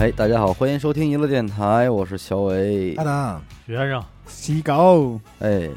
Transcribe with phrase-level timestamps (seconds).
[0.00, 3.04] 哎，大家好，欢迎收听娱乐电台，我是小伟阿。
[3.04, 5.20] 达，学生，西狗。
[5.38, 5.70] 哎，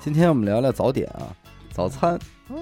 [0.00, 1.28] 今天我们聊聊早点啊，
[1.70, 2.18] 早餐。
[2.48, 2.56] 哦，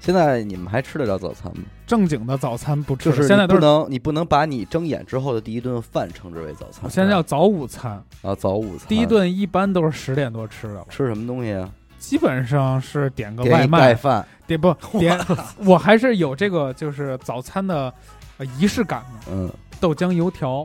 [0.00, 1.62] 现在你们还吃得了早餐吗？
[1.86, 6.90] 正经的早餐不吃，就是现在不能，你不能把你睁眼之后的第一顿饭称之为早餐我。
[6.90, 8.88] 现在要早午餐，啊，早午餐。
[8.88, 11.70] 第一顿一般都是十点多吃的，吃什么东西啊？
[12.00, 14.26] 基本上是点个外卖，饭。
[14.48, 15.16] 点不点，
[15.64, 17.94] 我还是有这个就是早餐的
[18.38, 19.48] 呃仪式感的，嗯，
[19.82, 20.64] 豆浆油条、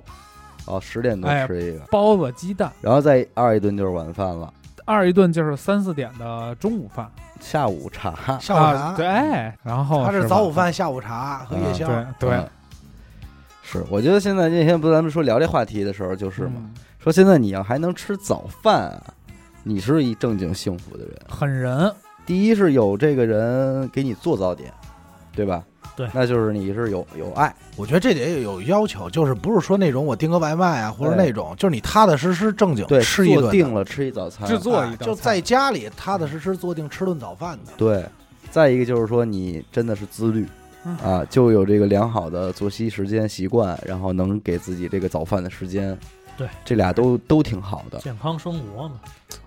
[0.66, 4.54] 哦，十点多哎吃一个，包子、鸡蛋，然后再二一顿就是晚饭了，
[4.86, 7.10] 二一顿就是三四点的中午饭，
[7.42, 8.38] 下午茶。
[8.38, 9.06] 下午茶，啊对，
[9.64, 11.88] 然后他是早午饭、下午茶和夜宵。
[11.88, 12.30] 对对。
[12.30, 12.50] 嗯，
[13.64, 16.74] 是，我觉得现在那天不是咱们说聊这话题的时候，就是嘛，嗯。
[17.00, 19.04] 说现在你要还能吃早饭啊，
[19.64, 21.16] 你是一正经幸福的人。
[21.28, 21.92] 狠人，
[22.24, 24.72] 第一是有这个人给你做早点，
[25.34, 25.64] 对吧？
[25.98, 26.08] 对。
[26.14, 35.22] 那就是你是有有爱，我觉得这得有要求，就是不是说那种我订个外卖啊，或者那种，就是你踏踏实实正经对，吃一顿定了吃一早餐，制作哎就一道菜。
[35.22, 37.74] 在家里踏踏实实坐定吃顿早饭的。
[37.76, 38.06] 对。
[38.50, 40.46] 再一个就是说你真的是自律
[40.86, 40.96] 嗯。
[41.00, 45.98] 啊，就有这个良好的作息时间习惯，然后能给自己这个早饭的时间，
[46.38, 48.00] 对，这俩都都挺好的。
[48.00, 49.00] 健康生活嘛，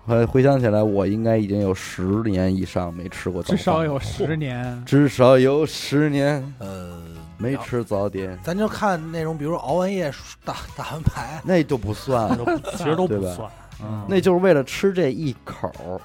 [0.05, 4.83] 回回想起来，我应该已经有十年以上没吃过早饭，至少有十年。
[4.85, 7.01] 至少有十年呃，
[7.37, 10.11] 没吃早点，咱就看那种，比如熬完夜
[10.43, 13.51] 打打完牌，那就不算，都不其实都对吧不算。
[13.83, 15.99] 嗯那就是为了吃这一口儿，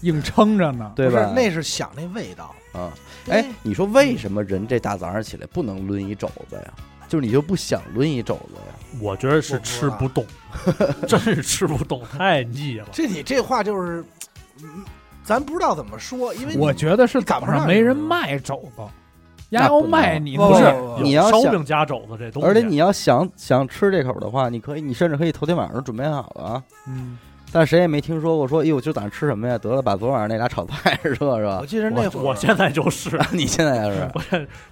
[0.00, 0.92] 硬撑着呢。
[0.94, 1.34] 对吧不是？
[1.34, 2.54] 那是想那味道。
[2.72, 2.92] 啊，
[3.28, 6.72] 哎，你说为什么人这大早上起来不能抡一肘子呀？
[7.08, 9.00] 就是你就不想抡一肘子呀？
[9.00, 10.24] 我觉得是吃不动，
[11.08, 12.86] 真是吃不动，太腻了。
[12.92, 14.04] 这你这话就是，
[14.62, 14.84] 嗯，
[15.24, 18.82] 咱不知道怎么说，因为你我觉得是赶早上没人卖肘子，
[19.50, 26.62] 丫要卖你不是不不不你要想烧饼夹肘子这东西，而且你要想想吃这口的话，你可以，你甚至可以头天晚上准备好了啊。
[26.86, 27.18] 嗯，
[27.50, 29.56] 但谁也没听说过说，哎呦，今儿早上吃什么呀？
[29.56, 31.66] 得了，把昨晚上那俩炒菜 热热我。
[31.66, 34.22] 记得那会儿，我我现在就是，你现在也是 我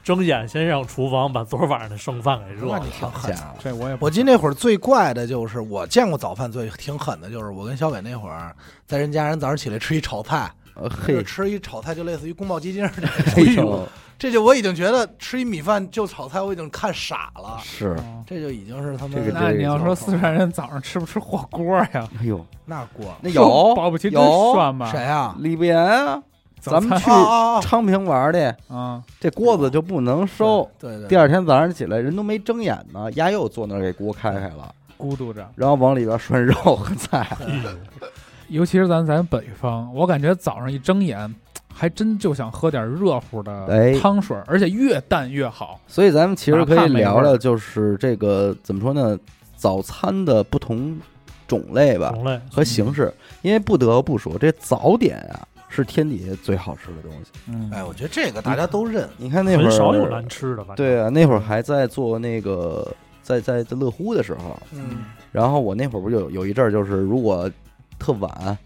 [0.05, 2.91] 睁眼先让厨房把昨儿晚上的剩饭给热了那你。
[2.91, 3.43] 挺狠家。
[3.43, 8.55] 伙，这我也不我记得那会儿最怪的就是我见过早饭最挺狠的，就是我跟小伟那会儿
[8.87, 10.51] 在人家人早上起来吃一炒菜，
[10.81, 13.03] 呃嘿，吃一炒菜就类似于宫保鸡丁儿这
[13.43, 13.89] 哎呦，
[14.19, 17.59] 这就我已经觉得吃一米饭就炒菜，我已经看傻了。
[17.63, 22.09] 是，哦这就已经是他们那你要说四川人早上吃不吃火锅呀？
[22.21, 24.91] 哎呦，那锅那有 保不齐真有涮吧？
[24.91, 25.35] 谁啊？
[25.39, 26.23] 李不言啊，
[26.61, 27.05] 咱们去
[27.63, 30.69] 昌平玩的，啊，这锅子就不能收。
[30.79, 35.49] 对对，第二天早上起来，人都没睁眼呢，丫又坐那儿给锅开开了，咕嘟着。
[35.55, 37.27] 然后往里边涮肉和菜。
[38.49, 41.35] 尤其是咱咱北方，我感觉早上一睁眼，
[41.73, 45.81] 还真就想喝点热乎哎的汤水，而且越淡越好。
[45.87, 49.19] 所以咱们其实可以聊聊，就是这个怎么说呢，
[49.57, 50.99] 早餐的不同
[51.47, 53.13] 种类吧种类和形式。
[53.43, 57.31] 因为不得不说，这早点啊是天底下最好吃的东西。
[57.49, 59.09] 嗯，哎，我觉得这个大家都认。
[59.17, 62.91] 你看那会儿很少有难吃的，反正对啊，那会儿还在做那个
[63.23, 67.51] 在在在乐乎的时候，嗯，然后我那会儿不就有有一阵儿，就是如果
[67.99, 68.59] 特晚，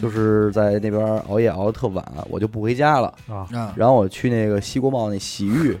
[0.00, 5.76] 就是在那边熬夜熬的特晚，我就不回家了，啊，啊，然后我去那个西国贸那洗浴，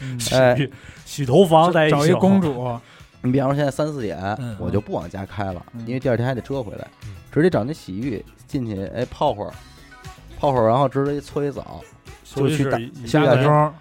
[0.00, 0.70] 嗯 哎洗
[1.04, 2.78] 洗头房在找一公，主，
[3.22, 5.80] 你比方说现在三四点，嗯我就不往家开了，嗯。
[5.86, 6.86] 因为第二天还得折回来。
[7.06, 9.52] 嗯，直接找那洗浴进去，哎泡会儿，
[10.38, 11.80] 泡会儿，然后直接搓一澡，
[12.24, 13.74] 就去打下个下个钟钟，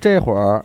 [0.00, 0.64] 这会儿。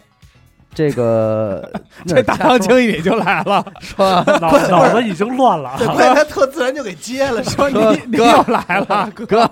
[0.74, 1.70] 这个
[2.08, 5.70] 这大堂经理就来了，说 脑脑子已经乱了。
[5.70, 5.78] 啊。
[5.78, 9.50] 对，他特自然就给接了， 说你你又来了，哥。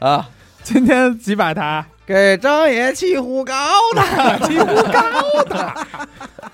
[0.00, 0.28] 啊，
[0.62, 3.54] 今天几百台，给张爷气呼高
[3.94, 5.74] 的，气呼高的，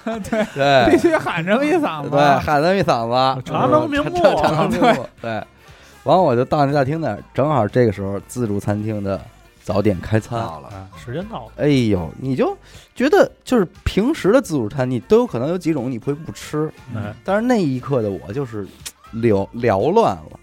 [0.05, 4.23] 对对，必对须喊这么一嗓子，对，喊他一嗓子，茶能明目。
[4.37, 5.43] 茶茶能明目，对。
[6.05, 9.21] 完，我就到那大厅那儿，正好这个时候自助餐厅的
[9.63, 10.39] 早点开餐。
[10.41, 10.69] 到了。
[10.69, 12.57] 啊时间到了，哎呦，你就
[12.95, 18.67] 觉得就是平时的自助餐，你都有可能有几种你会不吃，哎，但是那一刻的我就是
[19.15, 20.40] 缭缭乱了。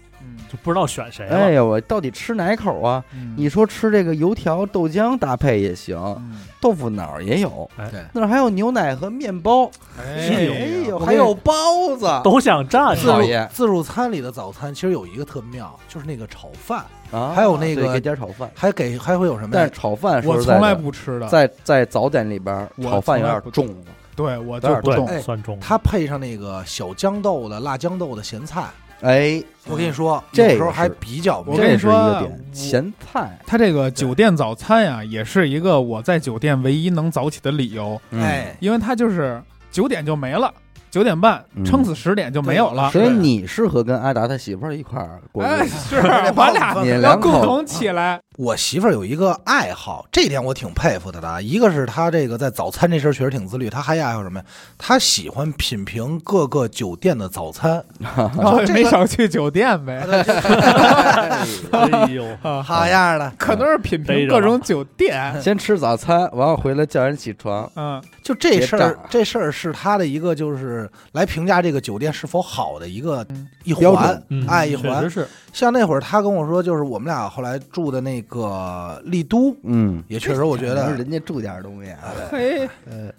[0.48, 1.36] 嗯，就不知道选谁了。
[1.36, 3.04] 哎呀，我到底吃哪口啊？
[3.12, 3.34] 嗯。
[3.36, 6.40] 你说吃这个油条、豆浆搭配也行，嗯。
[6.60, 10.42] 豆腐脑也有，对，那儿还有牛奶和面包，哎
[10.88, 11.52] 呦，还有包
[11.96, 13.46] 子，都想站自着，讨厌。
[13.48, 19.50] 助自助餐里的早餐其实有一个特妙，就是那个炒饭，啊，还有那个对给点炒饭，还给还会有什么呀？
[19.54, 23.68] 但是炒饭说我从来不吃的，在在早点里边儿，炒饭有点重。
[23.68, 23.74] 了。
[24.16, 25.56] 对我有点就不动，哎算重。
[25.60, 28.64] 它配上那个小豇豆的辣豇豆的咸菜，
[29.00, 39.40] 哎，我跟你说，这时候还比较我跟你说个点，咸菜，它这个酒店早餐呀，也是一个我在酒店唯一能早起的理由，嗯，哎，因为它就是
[39.70, 40.52] 九点就没了，
[40.98, 42.90] 九九点半嗯撑死十点就没有了。
[42.90, 45.78] 所以你适合跟阿达他媳妇儿一块儿过哎，日子。
[45.94, 45.96] 是
[46.34, 48.20] 我俩你要共同起来。
[48.36, 51.40] 我媳妇儿有一个爱好，这点我挺佩服她的啊。
[51.40, 54.44] 一个是她这个在早餐这事儿确实挺自律，她还爱好什么呀？
[54.76, 57.84] 她喜欢品评各个酒店的早餐。
[58.36, 60.04] 哦这个没少去酒店呗。
[61.72, 63.32] 哎呦，啊，好样的！
[63.38, 65.40] 可能是品评各种酒店。
[65.40, 67.68] 先吃早餐，完了回来叫人起床。
[67.74, 75.08] 嗯，就这事儿，这事儿是她的一个就是来评价这个酒店是否好的一个嗯一环哎，一环。
[75.08, 82.12] 是，像那会儿他跟我说，就是我们俩后来住的那个丽都，嗯，也确实我觉得 人家住点东西啊。
[82.30, 83.12] 嘿，呃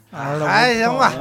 [0.48, 1.14] 还行吧。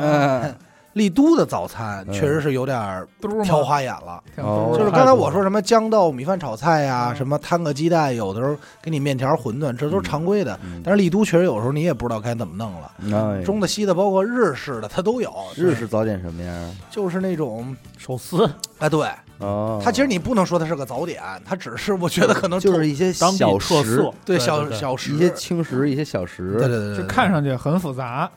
[0.99, 2.13] 嗯，丽都的早餐嗯。
[2.13, 3.07] 确实是有点
[3.45, 4.23] 挑花眼了。
[4.37, 4.75] 哦。
[4.77, 7.17] 就是刚才我说什么豇豆米饭炒菜呀、嗯。
[7.17, 10.59] 什么摊个鸡蛋，有的时候给你面条、馄饨，这都是常规的。
[10.65, 10.83] 嗯。
[10.85, 13.43] 但是丽都确实有时候你也不知道该怎么弄了，哎。
[13.43, 15.33] 中的西的，包括日式的，它都有。
[15.57, 16.77] 日式早点什么样？
[16.91, 18.49] 就是那种，寿司
[18.79, 19.09] 哎，对，
[19.39, 23.97] 哦，它其实你不能说它是个早点，它只是我觉得可能就是一些当地小特食。
[23.97, 26.53] 色，，对对对小小食，一些轻食，一些小食。
[26.59, 28.31] 对对对对，就对看上去很复杂，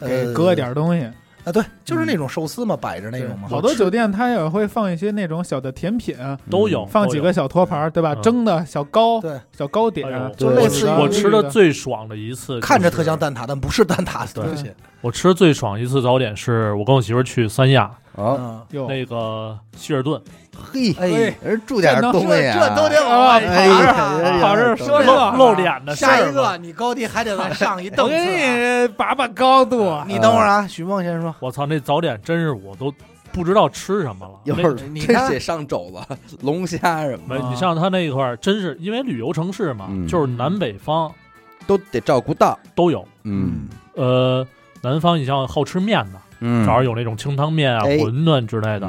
[0.00, 1.08] 给呃搁点东西。
[1.46, 3.48] 啊，对，就是那种寿司嘛，摆着那种嘛。
[3.48, 6.14] 好多酒店它也会放一些那种小的甜品，
[6.50, 8.12] 都有，放几个小托盘，对吧？
[8.14, 13.16] 嗯蒸的小糕、对，小糕点哎，就类似于我吃的最爽的一次，看着特像。
[13.16, 14.70] 蛋挞，但不是蛋挞的东西。
[15.00, 20.20] 我吃的最爽一次早点是我跟我媳妇儿去三亚哦，嗯，哟，那个希尔顿，
[20.72, 28.18] 嘿，哎，人住点东西啊，这都得往啊外哎爬呀，跑这儿说这这露脸的事下一个，你高低还得再上一 我档次啊。
[28.18, 29.96] 给你拔拔高度。
[30.08, 31.34] 你等会儿啊，许梦先说。
[31.40, 32.92] 我操，那早点真是我都
[33.32, 34.32] 不知道吃什么了。
[34.44, 34.92] 一会儿真
[35.28, 41.12] 得上肘子、龙虾什么没，啊你像他那一块儿，真是因为旅游城市嘛，嗯就是南北方
[41.66, 42.58] 都得照顾到。
[42.74, 43.06] 都有。
[43.24, 44.46] 嗯呃，
[44.82, 48.86] 南方你像好吃面的，嗯早上有那种清汤面啊、哎馄饨之类的，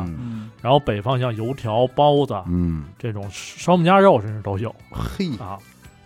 [0.62, 5.58] 然后北方像油条、包子嗯，这种烧饼夹肉甚至都有嘿，啊。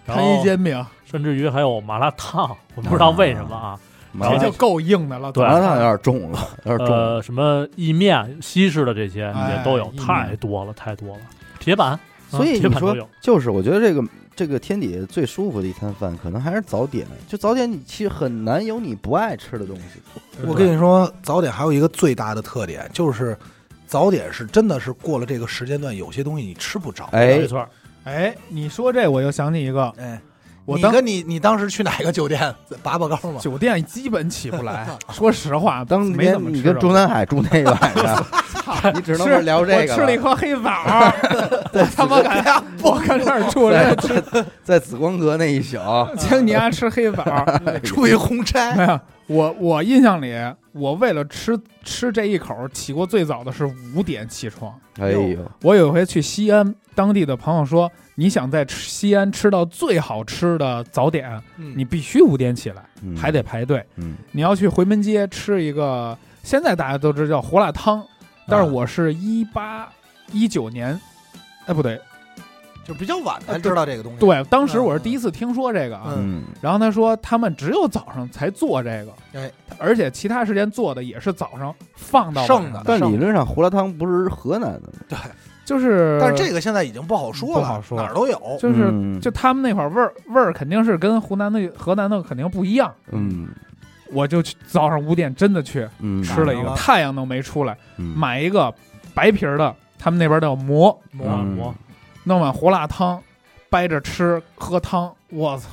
[0.06, 3.80] 然摊一后煎饼，甚至于还有麻辣烫，我不知道为什么啊。
[4.14, 5.32] 麻辣这就够硬的了。
[5.32, 7.16] 对麻辣烫有点重了，有点重了。
[7.16, 11.22] 呃，什么意面、西式的这些哎也都有，意面太多了，太多了。
[11.60, 11.98] 铁板，
[12.28, 13.08] 所以你说啊铁板都有。
[13.22, 14.04] 就是，我觉得这个
[14.36, 17.06] 这个天底下最舒服的一餐饭，可能还是早点。
[17.28, 19.84] 就早点，你其实很难有你不爱吃的东西。
[20.48, 23.38] 我跟你说，早点还有一个最大的特点，就是
[23.86, 27.06] 早点是真的是过了这个时间段，有些东西你吃不着。
[27.12, 27.68] 哎没，错，
[28.06, 30.20] 哎，你说这我又想起一个，哎，
[30.66, 32.54] 我当你跟你你当时去哪个酒店
[32.84, 33.40] 拔拔高吗？
[33.42, 34.88] 酒店基本起不来。
[35.12, 38.26] 说实话，当没年你跟怎么吃跟中南海住那晚上，
[38.94, 41.14] 你只能是聊这个我吃了一颗黑枣儿，
[41.74, 45.78] 我他妈敢我跟那儿住在着吃，在在紫光阁那一宿，
[46.18, 47.80] 请你丫吃黑枣儿。
[47.82, 50.34] 出一红差，没有，我我印象里，
[50.74, 53.66] 我为了吃吃这一口，起过最早的是
[53.96, 54.74] 五点起床。
[55.00, 61.74] 哎呦，我有一回去西安，当地的朋友说，你想在西安吃到最好吃的早点，嗯。
[61.76, 63.16] 你必须五点起来，嗯。
[63.16, 63.86] 还得排队。
[63.96, 64.16] 嗯。
[64.32, 68.06] 你要去回门街吃一个，现在大家都知道叫胡辣汤，
[68.48, 69.92] 但是我是一八
[70.32, 71.00] 一九年，
[71.66, 72.00] 哎不对，
[72.84, 74.20] 就比较晚才知道这个东西。
[74.20, 76.14] 对，当时我是第一次听说这个啊。
[76.18, 76.44] 嗯。
[76.62, 85.00] 然后他说他们只有早上才做这个，哎，而且其他时间做的也是早上放到晚剩的但理论上胡辣汤不是河南的吗？
[85.08, 85.18] 对。
[85.64, 87.98] 就是，但是这个现在已经不好说了，不好说。
[87.98, 88.58] 哪儿都有。
[88.60, 89.22] 就是、嗯。
[89.22, 92.94] 就他们那块儿味儿味儿肯定是跟湖南的河南的肯定不一样。
[93.12, 93.48] 嗯。
[94.12, 98.06] 我就去早上五点真的去嗯，吃了一个，太阳都没出来，嗯。
[98.18, 98.74] 买一个
[99.14, 101.56] 白皮儿的，他们那边叫馍，嗯。
[101.58, 101.74] 我
[102.24, 103.22] 弄碗胡辣汤，
[103.70, 105.68] 掰着吃喝汤，我操，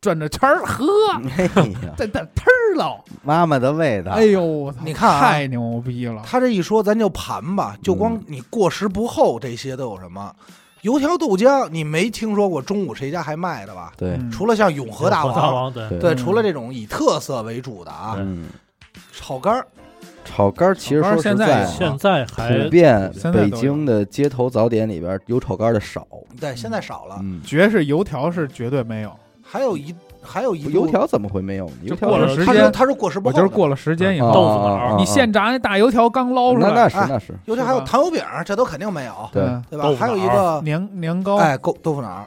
[0.00, 0.86] 转着圈儿喝，
[1.36, 10.34] 哎呀，这这忒儿了，妈妈的味道，哎呦，我操你看啊太牛逼了，他这一说，咱就盘吧，就光你过时不候这些都有什么？
[10.82, 13.92] 油条豆浆，你没听说过中午谁家还卖的吧？
[13.96, 18.50] 对，嗯除了像永和大王，大王对，对对，嗯除了这种以特色为主的啊，嗯，
[19.12, 19.66] 炒肝儿，
[20.26, 26.06] 炒肝儿其实说实在现在还普遍北京的街头早点里边有炒肝儿的少，
[26.38, 27.16] 对，现在少了。
[27.22, 31.72] 嗯，绝是油条是绝对没有，还有一还有一油，条怎么会没有呢？
[31.84, 42.26] 油条过了时间他说他说过时不候，我就是过了时间以啊后，豆腐脑你现炸那大油条刚捞出来那来，是那是，油条还有糖油饼，这都肯定没有，对嗯对吧还有一个年年糕，哎，豆豆腐脑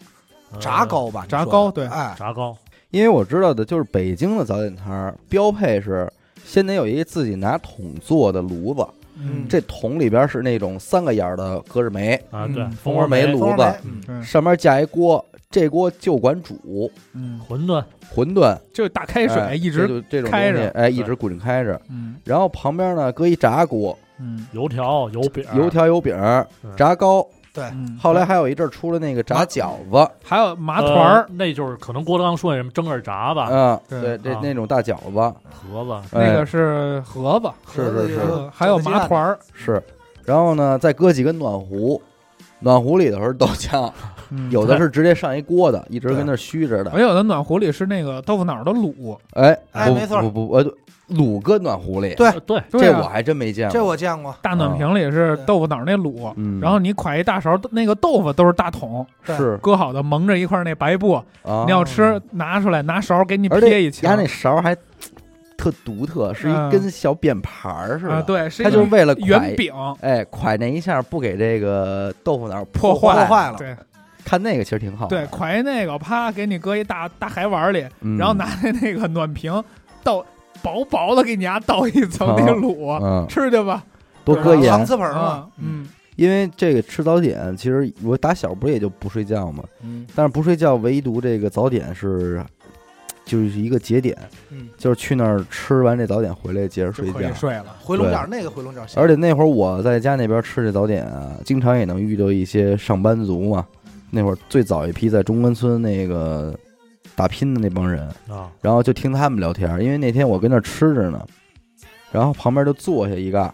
[0.59, 2.55] 炸糕吧，炸糕对哎，炸糕，
[2.89, 6.09] 因为我知道的就是北京的早点摊儿标配是
[6.45, 8.85] 先得有一个自己拿桶做的炉子，
[9.19, 17.83] 嗯，这桶里边是那种三个眼儿的隔日煤，啊，对嗯，蜂窝煤蜂窝煤炉子上面架一锅，这锅就管煮嗯，馄饨。
[18.15, 21.79] 馄饨，就大开水哎一直，就这种哎，一直滚开着。
[21.89, 22.15] 嗯。
[22.23, 24.47] 然后旁边呢搁一炸锅，嗯。
[24.51, 26.15] 油条、油饼、油条、油饼
[26.63, 27.25] 嗯、炸糕。
[27.53, 34.39] 对，嗯，后来还有一阵儿出了那个炸饺子，还有麻团呃儿，那就是可能郭德纲说那什么蒸耳炸吧，嗯，对对，这啊。
[34.43, 36.29] 那种大饺子，盒子，哎。
[36.29, 38.19] 那个是盒子，是是是。
[38.19, 39.81] 呃还有麻团儿，是。
[40.25, 42.01] 然后呢，再搁几根暖壶，
[42.59, 43.91] 暖壶里头是豆浆，
[44.29, 44.51] 嗯。
[44.51, 46.91] 有的是直接上一锅的，一直跟那虚着的。
[46.93, 47.01] 没。
[47.01, 50.63] 有的暖壶里是那个豆腐脑的卤，哎，哎没错不不，呃，
[51.09, 53.73] 卤搁暖壶里，对呃对，这我还真没见过。
[53.73, 54.35] 这我见过。
[54.41, 59.57] 大暖瓶里是豆腐脑那卤，嗯，然后你㧟一大勺，那个豆腐都是大桶是。
[59.57, 61.13] 搁好的，蒙着一块那白布，
[61.43, 64.75] 啊，你要吃拿出来拿勺给你撇一枪压那勺还
[65.57, 69.73] 特独特，是一嗯根小扁盘儿似啊，的。，对，是它就是为了圆，饼。
[70.01, 73.51] 哎，蒯那一下不给这个豆腐脑破坏，破坏。
[73.51, 73.57] 了。
[73.57, 73.75] 对。
[74.25, 75.09] 看那个其实挺好玩。
[75.09, 79.63] 对，㧟那个啪给你搁一大大海碗里，嗯，然后拿那那个暖瓶
[80.03, 80.23] 倒
[80.61, 83.83] 薄薄的给你家倒一层那个 卤，嗯，吃去吧，
[84.23, 85.19] 多搁搪盐，瓷盆嘛。
[85.19, 90.05] 啊，，嗯，因为这个吃早点，其实我打小不是也就不睡觉嘛，嗯。
[90.15, 92.43] 但是不睡觉，唯独这个早点是
[93.25, 94.17] 就是一个节点，
[94.49, 97.13] 嗯，就是去那儿吃完这早点回来接着睡觉。
[97.13, 97.27] 可以。
[97.33, 97.65] 睡了。
[97.81, 103.65] 回笼觉那个回笼觉，而且那会儿我在家那边吃这早点啊，经常也能遇到一些上班族嘛。
[104.11, 106.57] 那会儿最早一批在中关村那个
[107.19, 111.21] 打拼的那帮人，啊，然后就听他们聊天，因为那天我跟那吃着呢，
[112.13, 113.53] 然后旁边就坐下一个，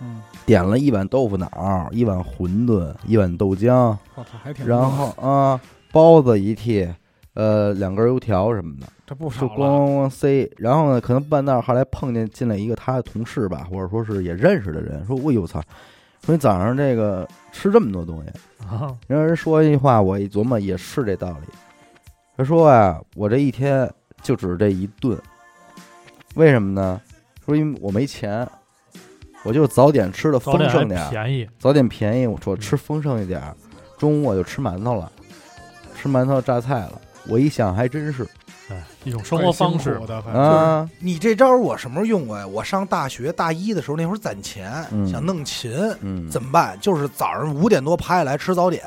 [0.00, 5.60] 嗯，点了一碗豆腐脑，一碗馄饨，一碗豆浆，我操，还挺然后啊
[5.92, 6.92] 包子一屉，
[7.34, 10.50] 呃两根油条什么的，这不少了，就咣咣咣塞。
[10.56, 15.62] 然后呢，可能半道儿后来碰见进来一个他的同事吧，或者说是也认识的人，说：“我呦我操，
[16.24, 18.30] 说你早上这个吃这么多东西。”
[18.66, 21.46] 啊然后人说一句话，我一琢磨也是这道理。
[22.36, 23.90] 他说啊，我这一天
[24.22, 25.18] 就只这一顿，
[26.34, 27.00] 为什么呢？
[27.44, 28.46] 说因为我没钱，
[29.44, 33.54] 我就早点吃的丰盛点儿，便宜，早点便宜，我说吃丰盛一点儿，
[33.96, 35.10] 中午我就吃馒头了，
[35.96, 37.00] 吃馒头榨菜了。
[37.28, 38.24] 我一想还真是
[38.68, 39.98] 哎，一种生活方式
[40.32, 42.46] 啊，你这招我什么时候用过呀？
[42.46, 46.78] 我上大学大一的时候，那会儿攒钱，嗯想弄琴，嗯，怎么办？
[46.80, 48.84] 就是早上五点多爬起来吃早点，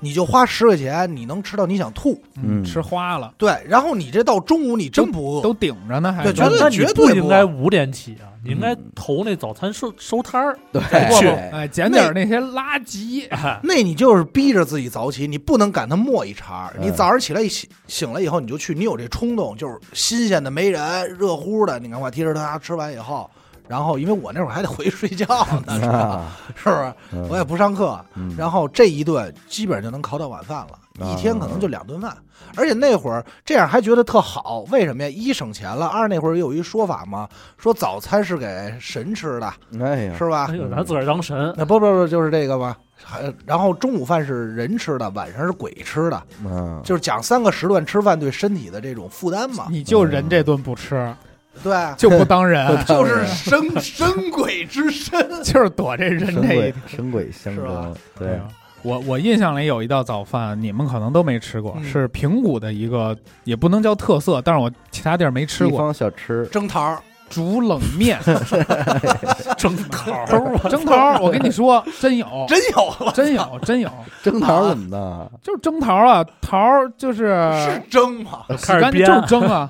[0.00, 2.20] 你就花十块钱，你能吃到你想吐。
[2.42, 2.64] 嗯。
[2.64, 10.82] 吃花了，对，然后你这到中午你真不饿，都顶着呢，还对绝对绝对不应该五点起啊，你应该嗯投那早餐收收摊儿，对
[11.18, 23.30] 去哎，捡点那些垃圾，哎， 那你就是逼着自己早起，你不能赶他磨一茬你早上起来一醒醒了以后，你就去，你有这冲动，就是新鲜的没人，热乎的，你看我提着它吃完以后，
[23.68, 25.26] 然后因为我那会儿还得回去睡觉
[25.66, 25.98] 呢， 是吧？
[25.98, 26.94] 啊，是不是？
[27.12, 32.16] 嗯我也不上课，嗯然后这一顿基本上就能烤到晚饭了，啊一天可能就两顿饭。
[32.56, 35.08] 而且那会儿这样还觉得特好，为什么呀？
[35.08, 40.56] 一省钱了，二那会儿有一说法嘛，说早餐是给神吃的，哎呀，是吧哎？
[40.56, 42.74] 呦，拿自个儿当神，那不不不就是这个吗？
[43.04, 49.66] 还然后中午饭是人吃的，晚上是鬼吃的，嗯，就是讲三个时段吃饭对身体的这种负担嘛。
[49.68, 51.14] 你就人这顿不吃，
[51.62, 55.28] 对， 就不当人，就是神神 鬼之身。
[55.42, 58.40] 就是躲这人这一鬼神鬼相争，对。
[58.82, 61.84] 我我印象里有一道早饭，你们可能都没吃过，嗯。
[61.84, 65.72] 是平谷的一个，也不能叫特色，但是我其他地儿没吃过。
[65.72, 66.98] 地方小吃，蒸桃儿，
[67.28, 68.18] 煮冷面，
[69.58, 73.90] 蒸桃儿，蒸桃儿，我跟你说，真有，真有了，真有，真有，
[74.22, 75.30] 蒸桃怎么的？
[75.42, 78.44] 就是蒸桃儿啊，桃儿就是是蒸吗？
[78.56, 79.68] 洗干净就是蒸啊，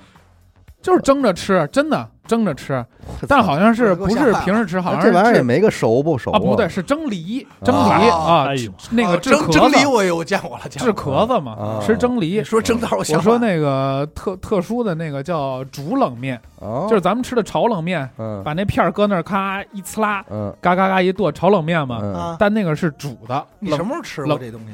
[0.88, 2.83] 就是蒸着吃，真的蒸着吃，
[3.28, 12.42] 但好像是不是平时吃，好像是这玩意儿也是没个熟不熟啊，不对，是蒸梨，蒸啊梨啊哎，呦，那个治蒸蒸梨我有见过了，治咳嗽嘛啊，吃蒸梨。
[12.42, 22.35] 说蒸桃儿，我想说那个特特殊的那个叫煮冷面，哦，就是咱们吃的炒冷面，嗯把那片儿搁那儿咔一呲啦，嗯嘎嘎嘎一剁，炒冷面嘛。
[22.38, 24.73] 但那个是煮的，你什么时候吃过这东西？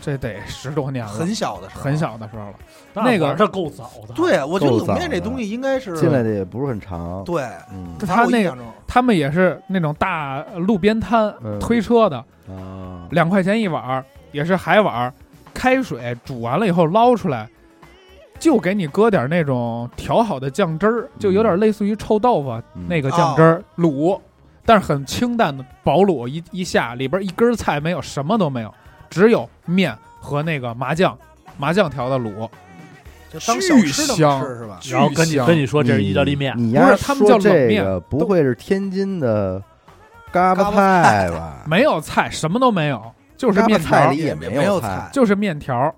[0.00, 1.96] 这得十多年了，很小的时候，很。
[1.96, 2.54] 小的时候了。
[2.94, 12.16] 那个这够早的，对，我觉得够冷面这东西应该是进来的也不是很长，对，嗯他那个他们也是那种大路边摊嗯推车的，
[12.48, 15.12] 啊，两块钱一碗儿，也是海碗儿，
[15.52, 17.46] 开水煮完了以后捞出来，
[18.38, 24.18] 就给你搁点那种调好的酱汁儿，就有点类似于臭豆腐嗯那个酱汁儿卤，
[24.64, 28.74] 但是很清淡的薄卤，一一下里边一根菜没有，什么都没有，
[29.10, 31.18] 只有面和那个麻酱，
[31.58, 32.48] 麻酱调的卤，
[33.30, 34.80] 就当小吃这么吃是吧？
[34.90, 39.62] 然后跟你跟你说这是意大利面，不是他们叫冷面不会是天津的
[40.32, 41.64] 嘎巴菜吧？
[41.68, 43.02] 没有菜，什么都没有，
[43.36, 44.10] 就是面条。
[44.10, 45.92] 里也没有菜，就是面条，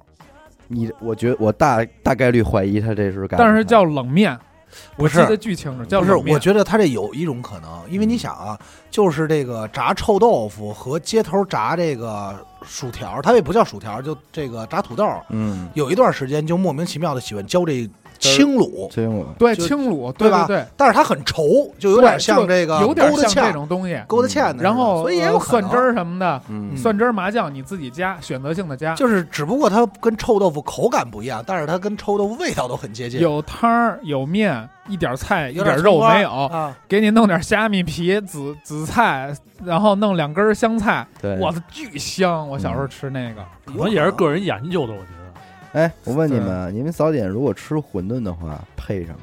[0.68, 4.38] 你我觉得我大大概率怀疑他这是干，但是叫冷面，
[4.96, 8.58] 我不是记得巨清楚，叫不是，我觉得他这有一种可能，因为你想啊，
[8.90, 17.88] 就是这个炸臭豆腐和街头炸这个薯条，它也不叫薯条，就这个炸土豆，嗯，有一段时间就莫名其妙的喜欢浇这
[18.22, 24.00] 青卤，这我对就清卤，对吧对对，但是它很稠，就有点像这个有点像这勾的芡、种东西。
[24.06, 28.94] 勾的芡的，然后所以也有蒜汁，儿什么的，嗯蒜汁儿麻酱你自己加，选择性的加。
[28.94, 42.48] 就是只不过它跟臭豆腐口感不一样，但是它跟臭豆腐味道都很接近，有汤儿有面，一点菜一点肉没有，啊，给你弄点虾米皮、紫紫菜，然后弄两根香菜，对，哇，巨香！
[42.48, 45.21] 我小时候吃那个，可能也是个人研究的，我觉得。
[45.72, 49.18] 哎，我问你们，你们早点如果吃馄饨的话，配什么？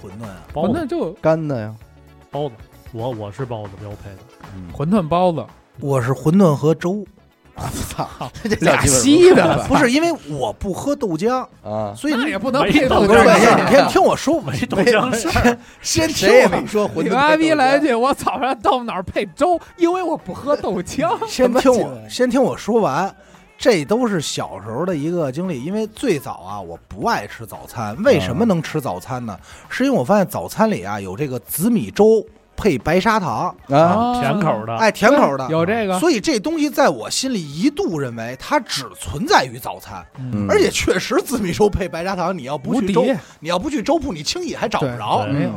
[0.00, 0.74] 馄饨啊，包子。
[0.74, 1.74] 馄饨就干的呀，
[2.30, 2.54] 包子，
[2.92, 4.18] 我我是包子标配的。
[4.54, 5.44] 嗯，馄饨包子，
[5.80, 7.04] 我是馄饨和粥，
[7.88, 8.08] 操，
[8.44, 9.64] 这叫俩稀的。
[9.66, 17.02] 不是因为我不喝豆浆，啊，所以那也不能没配豆豆不是浆你先你先听我说，没豆浆事儿，先听谁也我没说馄饨。
[17.02, 21.18] 你妈逼来一句，我早上豆腐脑配粥，因为我不喝豆浆。
[21.26, 23.12] 先听我先听我说完，
[23.64, 25.64] 这都是小时候的一个经历。
[25.64, 27.96] 因为最早啊，我不爱吃早餐。
[28.02, 29.38] 为什么能吃早餐呢？
[29.70, 32.22] 是因为我发现早餐里啊有这个紫米粥
[32.54, 34.76] 配白砂糖，啊，甜口的。
[34.76, 35.48] 哎，甜口的。
[35.48, 43.06] 有这个，所以这东西在我心里一度认为它只存在于早餐，嗯而且确实紫米粥配白砂糖，你要不去粥，
[43.40, 45.24] 你要不去粥铺，你轻易还找不着。
[45.24, 45.50] 没有，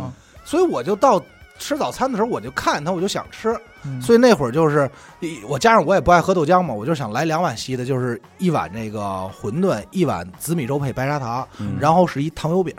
[0.45, 1.21] 所以我就到
[1.57, 3.49] 吃早餐的时候，我就看它，我就想吃。
[3.83, 4.01] 嗯。
[4.01, 8.99] 所以那会儿就是，一我加上我也不爱喝豆浆嘛，我就想来两碗稀的，就是一碗这个
[9.41, 11.77] 馄饨，一碗紫米粥配白砂糖，嗯。
[11.79, 12.73] 然后是一糖油饼，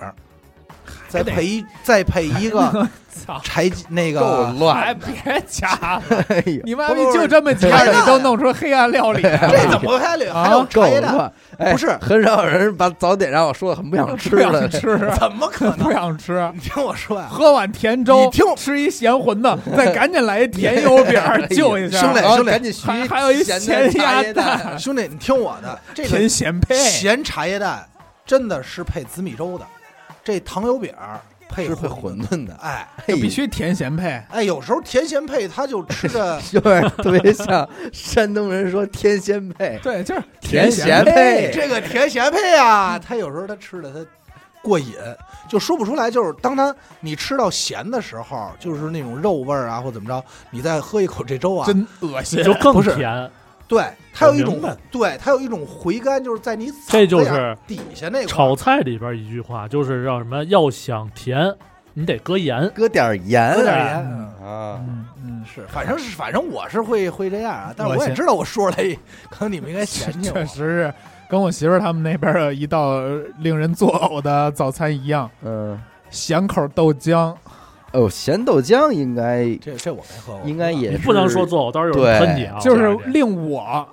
[1.09, 2.89] 再配一再配一个
[3.27, 5.73] 操，柴那个，还乱，别加
[6.09, 11.13] 了，哎呀，你妈逼就这么几样，你都弄出黑暗料理来了，这怎么还有够茶叶蛋？
[11.17, 14.81] 乱，哎不是很少有人把早点让我说的很不想吃不了想，吃，
[15.19, 15.91] 怎么可能不？
[15.91, 16.49] 想吃。
[16.55, 22.01] 你听我说呀，喝碗甜粥，你听吃一咸馄饨，再赶紧来一甜油饼儿 救一下。
[22.01, 27.85] 兄弟兄弟赶紧续还还有一咸咸鸭的茶叶蛋兄弟，你听我的，这个甜咸配，咸茶叶蛋
[28.25, 29.67] 真的是配紫米粥的，
[30.29, 30.95] 这糖油饼
[31.49, 34.23] 配是配馄馄饨的，哎就必须甜咸配。
[34.29, 44.05] 哎，有时候甜咸配，它就吃的有点特别像山东人说天仙配，对，就是甜咸咸配这个甜咸配啊，他有时候他吃的他
[44.61, 44.95] 过瘾，
[45.49, 46.11] 就说不出来。
[46.11, 52.45] 就是当他你吃到咸的时候，就是那种肉味儿啊，或怎么着，你再喝一口这粥啊，真恶心。
[52.45, 53.31] 就更不是甜，
[53.69, 58.57] 对它有一种对它有一种回甘，就是在你这就是底下那个炒。
[58.57, 61.55] 菜里边一句话，就是让什么要想甜，
[61.93, 62.69] 你得搁盐。
[62.75, 68.99] 搁点盐，搁点盐嗯啊，嗯嗯，是，反正是，反正我是会会这样啊，但是我也知道我说出来，
[69.31, 70.47] 可能你们应该嫌弃我确。
[70.47, 70.95] 实是
[71.29, 72.99] 跟我媳妇儿他们那边的一道
[73.39, 75.79] 令人作呕的早餐一样，嗯，
[76.09, 77.35] 咸口豆浆。
[77.93, 82.59] 哦，咸豆浆应该这这我没喝过，应该也不能说做，到时候有人喷你啊！
[82.61, 83.87] 就是令我。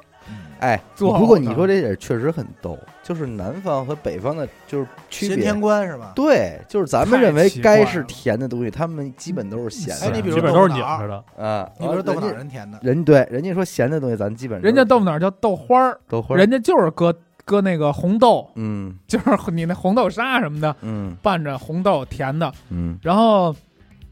[0.60, 5.54] 哎，做不过你说这点确实很逗，就是南方和北方的就是区别是
[5.98, 6.14] 吧？
[6.16, 10.08] 对，就是咱们认为该是甜的东西，他们基本都是咸的。
[10.08, 18.96] 哎你比如基本都是豆腐脑拧着的，啊，你比如说豆腐脑甜的，人对人家说咸的东西，咱基本人家豆腐脑叫豆花儿，豆花儿，人家就是搁搁那个红豆，嗯。
[19.06, 21.16] 就是你那红豆沙什么的嗯。
[21.22, 22.98] 拌着红豆甜的，嗯。
[23.04, 23.54] 然后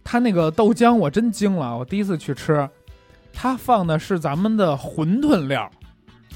[0.03, 2.67] 他那个豆浆我真惊了，我第一次去吃，
[3.33, 5.69] 他放的是咱们的馄饨料，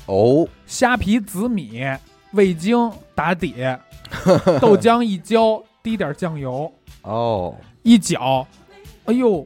[0.05, 1.83] 哦，虾皮、紫米、
[2.31, 3.55] 味精打底，
[4.61, 6.71] 豆浆一浇，滴点酱油
[7.03, 8.45] 哦，一搅，
[9.05, 9.45] 哎呦，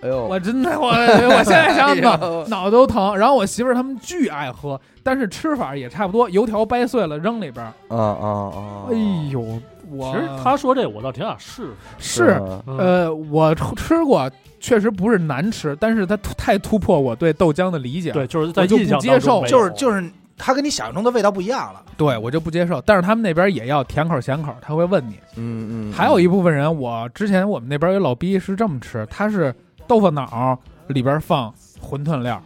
[0.00, 3.16] 哎呦，我真的我我现在想 哎脑呦脑都疼。
[3.16, 7.72] 然后我媳妇儿他们巨爱喝，但是吃法也差不多，油条掰碎了扔里边儿。
[7.88, 8.86] 啊啊啊！
[8.90, 8.94] 哎
[9.30, 12.24] 呦，我其实他说这我倒挺想试试。
[12.24, 18.12] 是嗯呃，我吃过，确实不是难吃，但是它突太突破我对豆浆的理解。
[18.12, 21.82] 对，就是在我就不印象接受当中没有就是就是它跟你想象中的味道不一样了。
[21.96, 22.80] 对我就不接受。
[22.82, 25.14] 但是他们那边也要甜口咸口，他会问你。
[25.36, 29.54] 嗯嗯，还有一部分人，我之前我们那边有老逼是这么吃，他是
[29.86, 32.42] 豆腐脑里边放馄饨料，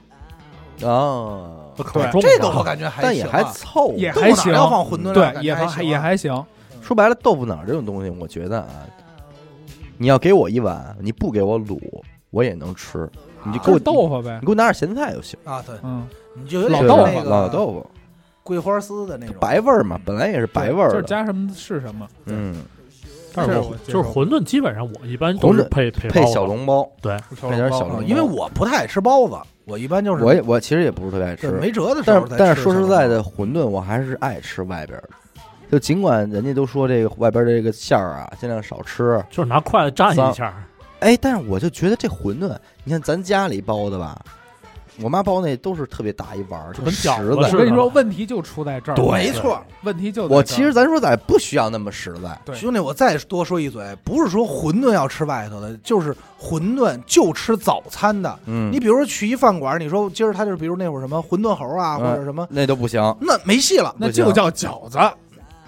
[0.83, 4.45] 哦，对可重这个我感觉还但也行啊还凑也还行。
[4.45, 6.45] 腐脑要放馄饨料，对，感也还也还行。
[6.91, 8.85] 说白了，豆腐脑这种东西，我觉得啊，
[9.97, 11.79] 你要给我一碗，你不给我卤，
[12.31, 13.09] 我也能吃。
[13.45, 14.47] 你就给我就是豆，腐呗你。
[14.47, 15.39] 给我拿点咸菜就行。
[15.45, 17.87] 啊，对，嗯，你就有老豆腐老豆腐，
[18.43, 21.07] 桂花丝的那种白味儿嘛，本来也是白味儿就是的。
[21.07, 22.09] 加什么是什么。
[22.25, 22.57] 嗯，
[23.33, 23.55] 但是
[23.87, 35.11] 就是馄饨，基本上我一般都是配配配小笼包，对，配点小笼因为我不太爱吃包子，我一般就是我也我其实也不是特别爱吃，没辙的时但但是说实在的，馄饨我还是爱吃外边儿的。
[35.71, 40.53] 就尽管人家都说这个外边儿这个馅儿啊，尽量少吃，就是拿筷子蘸一下，
[40.99, 44.21] 哎，但是我就觉得这馄饨，你看咱家里包的吧，
[45.01, 48.97] 我妈包那都是特别大一碗儿，就跟饺实在我跟你说，问题就出在这儿。
[48.97, 49.63] 对没错。
[49.83, 58.39] 问题就在我其实咱说咱不需要那么实在，对兄弟，我再多说一嘴，不是说馄饨要吃外头的，就是馄饨就吃早餐的。
[58.45, 63.01] 嗯，你比如说去一饭馆，你说今儿他就是比如那会儿什么馄饨猴啊，嗯或者什么，那都不行。
[63.21, 63.95] 那没戏了。
[63.97, 64.99] 那就叫饺子，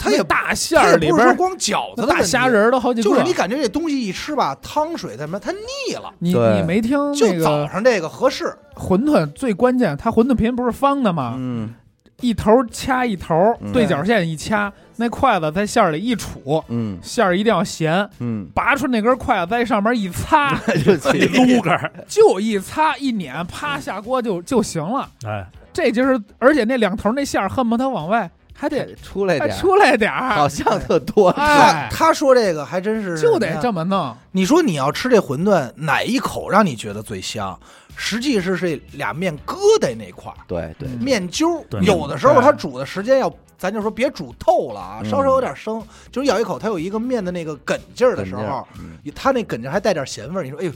[0.03, 3.09] 它也那大馅儿里边儿也不是说光饺子大虾仁，儿都好几个。
[3.09, 6.12] 就是你感觉这东西一吃吧，汤水在什么，它腻了。
[6.19, 11.35] 你你没听就那个早上这个合适，馄饨最关键，它馄饨皮不是方的吗？
[11.38, 11.75] 嗯
[12.21, 25.09] 一头掐一头嗯，对角线一掐，那筷子在馅儿里一杵，嗯馅儿一定要咸，嗯，拔出那根筷子在上面一擦， 就起撸根儿，就一擦一碾，啪下锅就就行了。
[25.27, 31.29] 哎，这就是，而且那两头那馅儿恨不得往外还得 出来点儿，出来点儿，好像特多。
[31.31, 34.17] 哎他他说这个还真是就得这么弄。
[34.33, 37.59] 你说你要吃这馄饨，哪一口让你觉得最香？
[37.95, 50.43] 实际是这俩面疙瘩那块儿对对，嗯面揪对儿，有的时候对它煮的时间要，咱就说别煮透了啊，嗯稍稍有点生，就是咬一口它有一个面的那个梗劲儿的时候，嗯它那梗劲儿还带点咸味儿。
[50.43, 50.73] 你说，哎呦，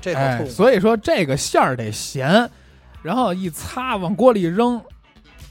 [0.00, 0.50] 这口哎，痛。
[0.50, 2.50] 所以说这个馅儿得咸，
[3.00, 4.82] 然后一擦往锅里扔，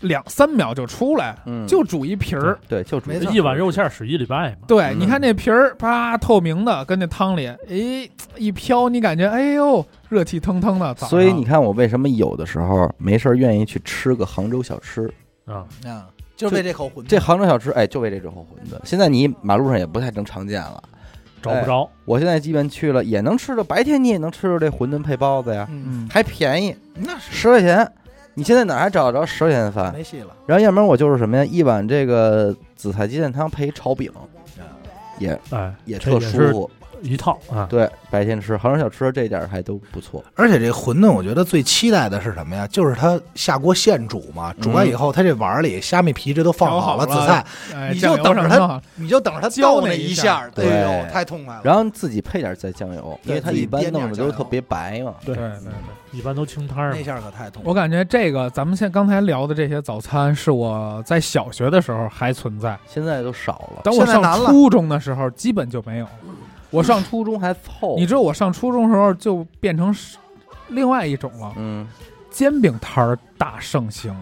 [0.08, 2.58] 两三秒就出来，嗯，就煮一皮儿。
[2.68, 4.58] 对，就没错一碗肉馅儿使一礼拜嘛。
[4.68, 10.94] 对，嗯你看那皮儿，啪，透明的，跟那汤里，哎，一飘，你感觉，哎呦，热气腾腾的。
[10.94, 15.12] 早上所以你看，我为什么有的时候没事儿愿意去吃个杭州小吃？
[15.46, 17.08] 啊，啊，就为这口馄饨。
[17.08, 18.80] 这杭州小吃，哎，就为这口馄饨。
[18.84, 20.82] 现在你马路上也不太能常见了。
[21.42, 27.88] 找不着，我现在基本去了也能吃着，白天你也能吃着这馄饨配包子呀，嗯，嗯，还便宜，那是十块钱。
[28.36, 29.92] 你现在哪还找得着十块钱的饭？
[29.94, 30.28] 没戏了。
[30.46, 34.12] 然后要不然我就是什么呀，一碗这个紫菜鸡蛋汤配一炒饼，
[35.18, 36.72] 也哎，也也是舒服。
[37.06, 37.68] 一套啊。
[37.70, 40.24] 对，白天吃杭州小吃这点儿还都不错。
[40.36, 42.68] 而且这馄饨，我觉得最期待的是什么呀？
[42.68, 51.62] 就是它下锅现煮嘛，煮完以后，它这碗里虾米皮这都放好了，好了紫菜，哎，你就等着它你就等着它浇那倒那一下对哎呦，太痛快了。
[51.64, 55.14] 然后自己配点再酱油，因为它一般弄的都特别白嘛。
[55.24, 55.72] 对对对对。
[56.12, 57.04] 一般都清汤儿那。
[57.04, 57.70] 下可太痛快了。
[57.70, 66.08] 我感觉这个咱们现刚才聊的这些早餐，是我在小学的时候还存在，现在都少了，等我现在难了上初中的时候基本就没有。
[66.76, 67.96] 我上初，中还凑。
[67.98, 70.18] 你知道我上初中的时候就变成是
[70.70, 71.88] 另外一种了，嗯，
[72.30, 74.14] 煎饼摊儿大盛行，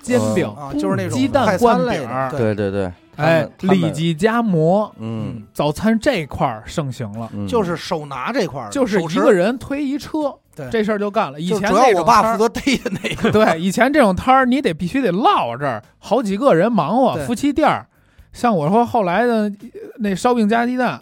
[0.00, 11.38] 煎饼、啊，就是那种鸡蛋快灌餐类饼对对对，他哎们，里脊夹馍，嗯早餐这块儿盛行了，嗯，就是手拿这块儿的，就是手持一个人推一车，对这事儿就干了。
[11.40, 17.86] 以就前那主要我爸种摊儿负责逮的那个， 对，以前这种摊儿你得必须得落这儿，好几个人忙活，对夫妻店儿。
[18.32, 19.50] 像我说后来的呃
[19.98, 20.98] 那烧饼加鸡蛋，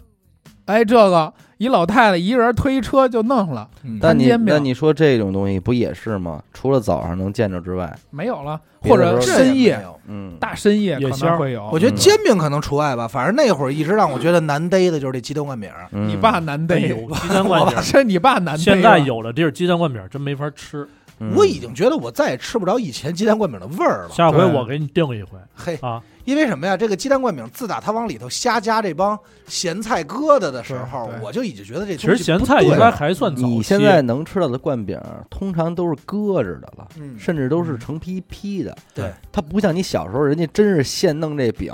[0.65, 6.41] 哎，这个一老太太一人推一车就弄了，嗯但你煎饼但你说这种东西不也是吗？
[6.53, 11.69] 除了早上能见着之外，没有了，或者深夜嗯，大深夜可夜宵能会有。
[11.71, 15.69] 我觉得嗯煎饼可能除外吧，反正那会儿一直让我觉得难逮的就是这鸡蛋灌饼。
[15.91, 18.63] 嗯你爸难逮，哎有鸡蛋灌饼， 是你爸难逮。
[18.63, 20.87] 现在，有了地儿鸡蛋灌饼真没法吃。
[21.19, 24.09] 嗯我已经觉得我再也吃不着以前鸡蛋灌饼的味儿了。
[24.09, 26.77] 下回我给你订一回嘿，啊，因为什么呀？
[26.77, 33.45] 这个鸡蛋灌饼自打他往里头瞎加这帮咸菜疙瘩的时候我就已经觉得这其实咸菜应该还算早。
[33.45, 34.97] 你现在能吃到的灌饼，
[35.29, 37.19] 通常都是搁着的了，嗯。
[37.19, 38.73] 甚至都是成批批的。
[38.93, 41.73] 对，它不像你小时候，人家真是现弄这饼，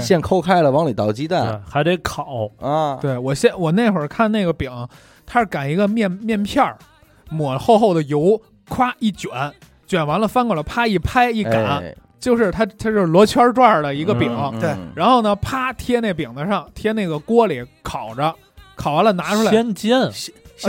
[0.00, 1.62] 现抠开了往里倒鸡蛋。
[1.68, 2.96] 还得烤，啊。
[3.02, 4.70] 对我现我那会儿看那个饼，
[5.26, 6.78] 它是擀一个面面片儿，
[7.28, 9.30] 抹厚厚的油，咵一卷，
[9.86, 14.74] 卷完了翻过来，啪一拍一擀，哎就是它它是罗圈状儿的一个饼，对。
[14.94, 18.34] 然后呢，啪贴那饼子上，贴那个锅里烤着，
[18.76, 20.00] 烤完了拿出来，先煎，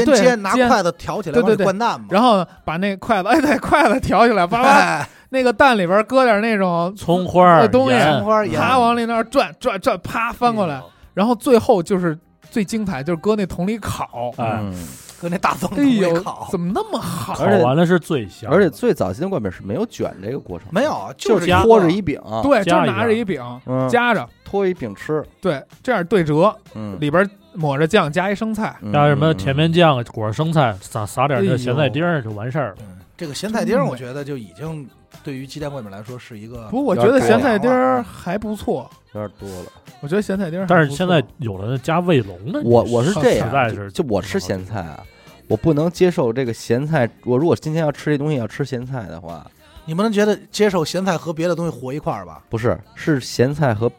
[0.06, 1.64] 对先煎，拿筷子挑起来对对对。
[1.64, 2.08] 灌蛋嘛。
[2.10, 8.60] 然后把那筷子， 哎对，筷子挑起来，叭 叭，哎，那个蛋里边搁点那种葱花儿这东西葱花盐。
[8.60, 10.82] 啪往里那儿转转转，啪翻过来，
[11.14, 12.18] 然后最后就是
[12.50, 14.32] 最精彩，就是搁那桶里烤。
[14.38, 14.74] 哎，嗯。
[15.22, 17.34] 搁那大风哎桶里呦烤，，怎么那么好？
[17.34, 23.44] 烤完了是最香的，而且最早期的灌饼是没有卷这个过程，没有，就是加拖着一饼，对，就拿着一饼。
[23.66, 23.90] 嗯。
[23.90, 28.74] 夹着，拖一饼吃，对，这样对折，嗯，里边抹着酱，加一生菜。
[28.82, 28.94] 嗯。
[28.94, 32.76] 加什么甜面酱、裹生菜，撒撒点这咸菜丁儿就完事儿了。
[32.80, 32.98] 嗯。
[33.18, 34.90] 这个咸菜丁儿，我觉得就已经
[35.30, 39.72] 对于鸡蛋灌饼来说是一个不过我觉得咸菜丁儿还不错，有点多了。
[40.02, 45.04] 我觉得咸菜丁儿但是现在有的加卫龙的，我我是这样实在，是就就我吃咸菜啊，
[45.48, 47.08] 我不能接受这个咸菜。
[47.26, 49.46] 我如果今天要吃这东西要吃咸菜的话，
[49.86, 52.42] 你不能觉得接受咸菜和别的东西和一块儿吧？
[52.50, 53.92] 不是是咸菜和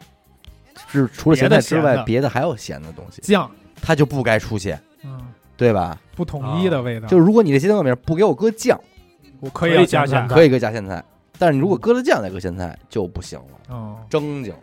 [0.89, 3.49] 是除了咸菜之外，别的别的还有咸的东西，酱，
[3.81, 5.21] 它就不该出现，嗯，
[5.57, 5.97] 对吧？
[6.17, 8.77] 不统一的味道，就是如果你这鲜豆米不给我搁酱，
[9.41, 11.03] 我可可以加咸菜可以搁加咸菜，
[11.41, 14.61] 但是你如果搁了酱再搁咸菜就不行了，哦，正经了。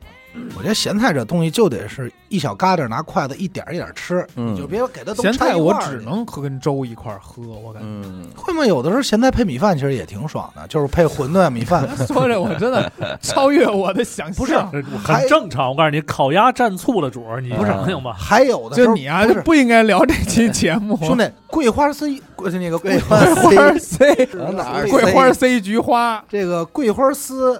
[0.55, 7.87] 我觉得咸菜这东西就得是一小疙瘩，拿筷子一点一点吃，嗯你就别给它都咸掺菜我块儿只能和跟粥一块儿喝，我感觉。
[7.87, 8.65] 嗯，会吗？
[8.65, 11.87] 有的时候咸菜配米饭其实也挺爽的，就是配馄饨啊、米饭。
[12.05, 14.55] 说着我真的超越我的想象，不是
[15.03, 15.69] 还很正常。
[15.69, 18.13] 我告诉你，烤鸭蘸醋的主儿，你不是想想吧。
[18.13, 20.97] 还有的时候就你啊，不就是不应该聊这期 节目。
[20.97, 27.59] 兄弟，桂花丝桂那个桂花桂花 C，往 哪儿桂花 C 菊花，这个桂花丝，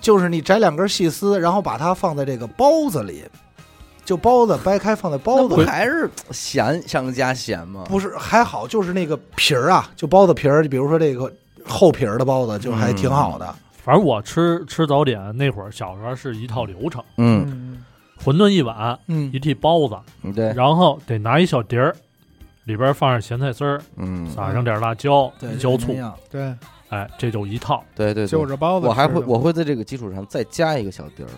[0.00, 3.24] 就是你摘两根细丝，然后把它放在这个包子里，
[4.04, 5.64] 就包子掰开放在包子里。
[5.64, 7.84] 还是咸上加咸吗？
[7.88, 11.32] 不是还好，就是那个皮儿啊，就包子皮儿，比如说这个
[11.64, 13.54] 厚皮儿的包子，就还挺好的。
[13.82, 17.84] 反正我吃吃早点那会儿，小时候是一套流程：嗯，嗯，
[18.22, 19.30] 馄饨一碗，嗯。
[19.32, 21.94] 一屉包子，嗯对，然后得拿一小碟儿，
[22.64, 25.96] 里边放上咸菜丝儿，嗯，撒上点辣椒对，，一浇醋。
[26.30, 26.54] 对，
[26.90, 27.82] 哎，这就一套。
[27.94, 28.86] 对对，对就着包子。
[28.86, 31.28] 我还会我会在这个基础上再加一个小碟儿，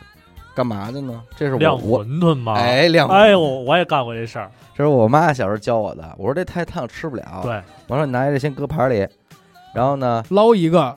[0.55, 1.23] 干嘛的呢？
[1.37, 4.51] 这是晾我我馄饨吗，哎晾哎呦，我也干过这事儿。
[4.77, 6.15] 这是我妈小时候教我的。
[6.17, 9.07] 我说这太烫吃不了，对，我说你拿这先搁盘里，
[9.75, 10.97] 然后呢，捞一个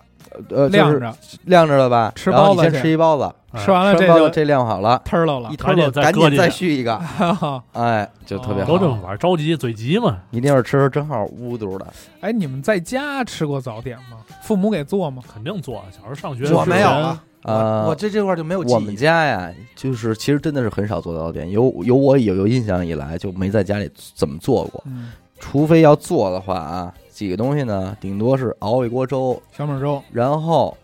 [0.49, 5.55] 呃，晾着，晾着了吧，吃包子先吃一包子，哎吃完了这就这晾好了，摊了了一。
[5.55, 6.99] 摊了赶紧再续一个，
[7.73, 8.87] 哎，就特别都这。
[8.87, 10.17] 么玩，着急嘴急嘛。
[10.31, 11.85] 一定是吃正好乌嘟的，
[12.21, 14.17] 哎，你们在家吃过早点吗？
[14.41, 15.21] 父母给做吗？
[15.31, 18.61] 肯定做，小时候上学我没有啊，呃我我这这块就没有。
[18.61, 30.77] 我们家呀，就是其实真的是很少做早点，有有我有有印象以来就没在家里怎么做过，嗯，除非要做的话啊，几个东西呢，顶多是熬一锅粥，小米粥，然后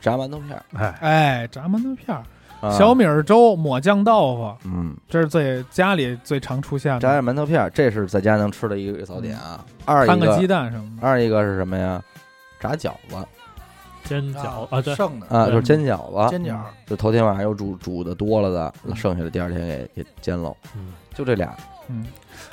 [0.00, 2.24] 炸馒头片儿，哎，哎，炸馒头片儿，
[2.66, 2.72] 啊。
[2.72, 7.20] 小米儿粥抹酱豆腐，嗯，这是最家里最常出现炸的。
[7.20, 9.62] 点馒头片儿，这是在家能吃的一个早点啊。
[9.84, 11.06] 二一个鸡，蛋什么的。
[11.06, 12.02] 二一个是什么呀？
[12.58, 13.16] 炸饺子。
[14.04, 15.26] 煎饺啊，对，剩的。
[15.28, 21.54] 啊，就是煎饺子，煎饺，就头天晚上又煮煮的多了的，剩下的第二天给给煎喽，嗯，就这俩，
[21.88, 22.06] 嗯，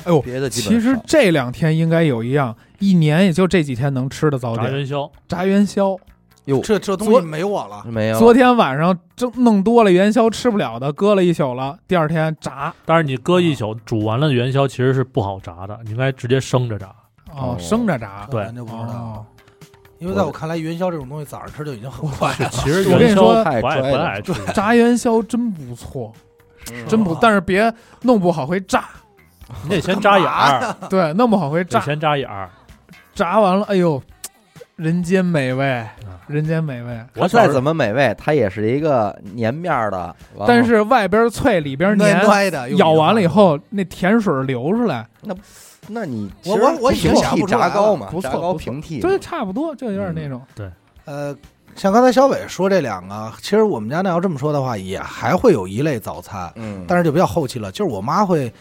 [0.05, 5.97] 哎呦，别的基本其实这两天应该有一样，一年也就这几天能吃的早点，炸元宵，炸元宵。
[6.45, 7.83] 哟这这东西没我了。
[7.85, 12.73] 没有，昨天晚上蒸弄多了元宵吃不了的，搁了一宿了，第二天炸。
[12.85, 16.87] 但是你搁一宿煮完了元宵其实是不好炸的，你应该直接生着炸。
[17.31, 18.27] 哦哦，生着炸。
[18.31, 19.25] 对咱就不知道哦，
[19.99, 22.49] 因为在我看来，元宵这种东西早上吃就已经很快了。
[22.49, 26.11] 其实我跟元宵你说不爱不太拽了爱吃，炸元宵真不错，
[26.71, 28.89] 嗯真不，但是别弄不好会炸。
[29.63, 31.79] 你得先扎眼儿， 对，弄不好会炸。
[31.79, 32.49] 得先扎眼儿。
[33.13, 34.01] 炸完了，哎呦，
[34.75, 35.91] 人间美味，啊
[36.27, 36.99] 人间美味。
[37.15, 40.15] 它再怎么美味，它也是一个粘面儿的，
[40.47, 45.35] 但是外边脆，里边歪黏，歪的，咬完了以，后那甜水流出来，那
[45.87, 50.41] 那你我我我已经平替想不出来了炸糕嘛，不错炸糕不错平替嘛，对，差不多，就有点那种。
[51.05, 51.35] 呃，
[51.75, 58.53] 像刚才小伟说这两个，其实我们家那要这么说的话，也还会有一类早餐，嗯，但是就比较后期了，就是我妈会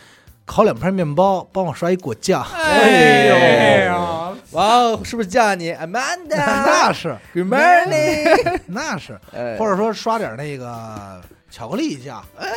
[0.49, 3.37] 烤两片面包，帮我刷一果酱，哎呦。
[3.85, 6.37] 呀，哇哦，是不是叫你？Amanda？
[6.37, 7.15] 那是。
[7.35, 9.57] Good morning，那是，哎。
[9.59, 12.49] 或者说刷点那个巧克力酱，哎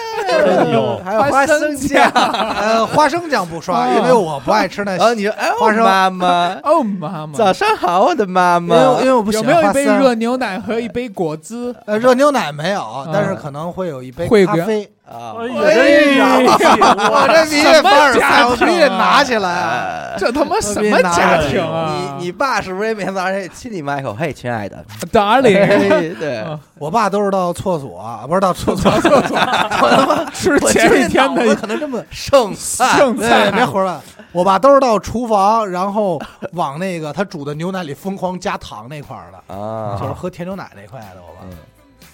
[0.72, 3.94] 呦，还有花生酱，呃，花生酱不刷，哦。
[3.98, 5.84] 因为我不爱吃那然后你说，哎，花生。
[5.84, 8.74] 妈妈，哦妈妈，早上好，我的妈妈。
[8.74, 9.04] 因为因妈。
[9.04, 11.76] 为我不喜有没有一杯热牛奶和一杯果汁？
[11.86, 14.90] 呃，热牛奶没有，但是可能会有一杯咖啡。
[15.12, 19.50] 啊哎哎呀，我这必须得凡尔赛，我必须得拿起来。
[19.50, 22.18] 哎这他妈什么家庭啊？
[22.20, 24.14] 你你爸是不是也每天早上亲你妈一口？
[24.14, 25.44] 嘿，亲爱的，darling，
[26.20, 34.02] 对，啊我爸都是到厕所，啊不是到厕所，厕所，我他妈 吃我前一天我的可能这么剩菜，剩菜，别胡说了。
[34.34, 36.22] 我爸都是到厨房，然后
[36.54, 41.22] 往那个他煮的牛奶里疯狂加糖那块儿的，啊，就是喝甜牛奶那块的。
[41.22, 41.50] 我爸嗯，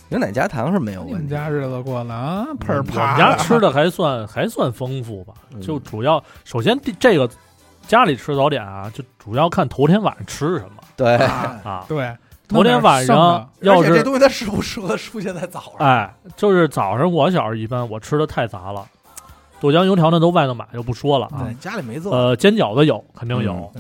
[0.09, 1.29] 牛奶加糖是没有你们问题。
[1.29, 3.23] 家日子过得啊，倍儿我啪的。
[3.23, 7.29] 们家吃的还算还算丰富吧，嗯就主要首先第这个
[7.87, 11.85] 家里吃早点啊，就主要看头天晚上吃什么对，啊啊。
[11.87, 12.15] 对，
[12.47, 15.87] 头天晚上要是而且这东西它适不适合出现在早上？
[15.87, 18.85] 哎，就是早上我小时候一般我吃的太杂了，
[19.59, 21.53] 豆浆油条那都外头买就不说了啊对，。
[21.55, 22.15] 家里没做。
[22.15, 23.79] 呃，煎饺子有肯定有嗯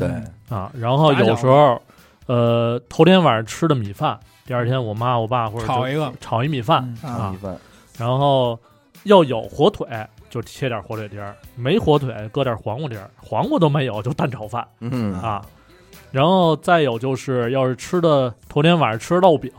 [0.49, 1.81] 对，啊，然后有时候
[2.25, 6.11] 呃头天晚上吃的米饭，第二天我妈我爸或者炒一个。
[6.21, 7.13] 炒一米饭嗯。
[7.13, 7.29] 啊。
[7.31, 7.55] 米，饭，
[7.99, 8.57] 然后
[9.03, 9.85] 要有火腿，
[10.29, 15.13] 就切点火腿丁儿，没火腿搁点黄瓜丁儿，黄瓜都没有就蛋炒饭嗯。
[15.15, 15.45] 啊。
[16.11, 19.51] 然后再有就是，要是吃的头天晚上吃烙饼，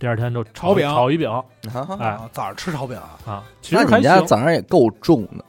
[0.00, 0.90] 第二天就炒饼。
[0.90, 1.30] 炒一饼。
[1.30, 1.44] 啊
[2.00, 2.08] 哎。
[2.08, 3.44] 啊，早上吃炒饼啊，啊。
[3.62, 5.44] 其那你们实还行，家早上也够重的，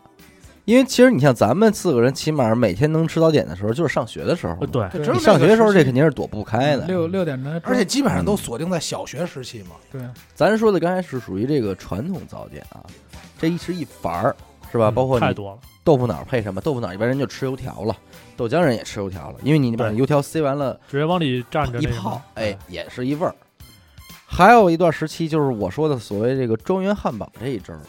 [0.68, 6.86] 因为其实你像咱们四个人，起码每天能吃早点的时候，就是上学的时候对，对你上学的时候，这肯定是躲不开的。
[6.86, 9.78] 六六点钟，而且基本上都锁定在小学时期嘛。
[9.90, 10.02] 对，
[10.36, 12.84] 咱说的刚才是属于这个传统早点啊，
[13.40, 14.36] 这一吃一盘儿，
[14.70, 14.90] 是吧？
[14.90, 16.60] 嗯包括你太多了，豆腐脑配什么？
[16.60, 17.96] 豆腐脑一般人就吃油条了，
[18.36, 23.34] 豆浆人也吃油条了，因为你把油条塞完了直接往里蘸着一泡，哎，也是一味儿。
[24.26, 27.80] 还有一段时期，就是我说的所谓这个庄园汉堡这一阵儿，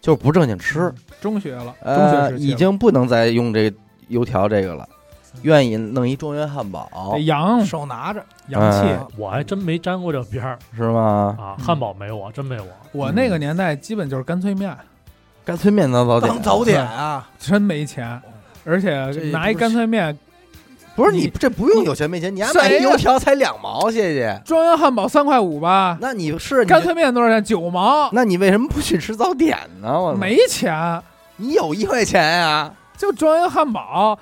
[0.00, 3.72] 就是不正经吃，中学了，中学呃，已经不能再用这
[4.08, 4.88] 油条这个了，
[5.42, 6.88] 愿意弄一中原汉堡。
[7.12, 8.88] 得洋手拿着，洋气。
[8.88, 10.58] 哎我还真没沾过这边儿。
[10.76, 11.36] 是吗？
[11.38, 12.66] 啊，嗯汉堡没我，真没我。
[12.92, 14.76] 我那个年代基本就是干脆面，
[15.44, 18.20] 干脆面当早点，当早点啊， 真没钱，
[18.64, 20.16] 而且拿一干脆面，
[20.98, 24.42] 不是你你这不用有钱没钱，你还谁呀买油条才两毛，谢谢。
[24.44, 27.44] 庄园汉堡三块五吧，那你是你干脆面多少钱？
[27.44, 29.96] 九毛，那你为什么不去吃早点呢？
[29.96, 31.00] 我没钱，
[31.36, 34.18] 你有一块钱呀、就庄园汉堡，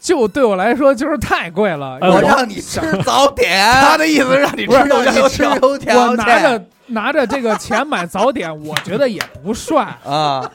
[0.00, 1.98] 就对我来说就是太贵了。
[2.00, 5.56] 哎我我让你吃早点， 他的意思是让你吃豆浆油让你吃条。
[5.56, 9.94] 油条我去拿着拿着这个钱买早点，我觉得也不帅。
[10.06, 10.50] 啊，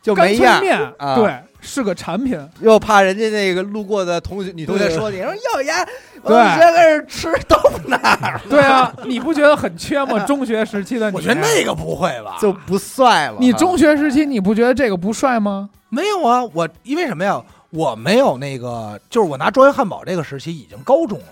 [0.00, 5.86] 就干脆没样，面啊对是个产品，又怕人家那个路过的同学女同学说你说要呀，
[6.22, 10.18] 我对们学个是吃豆腐脑儿对啊，你不觉得很缺吗？
[10.24, 12.38] 中学时期的你，我觉得那个不会吧？
[12.40, 13.36] 就不帅了。
[13.40, 15.68] 你中学时期你不觉得这个不帅吗？
[15.88, 17.42] 没有啊，我因为什么呀？
[17.70, 21.24] 我没有那个，就是我拿庄园汉堡这个时期已经高中了，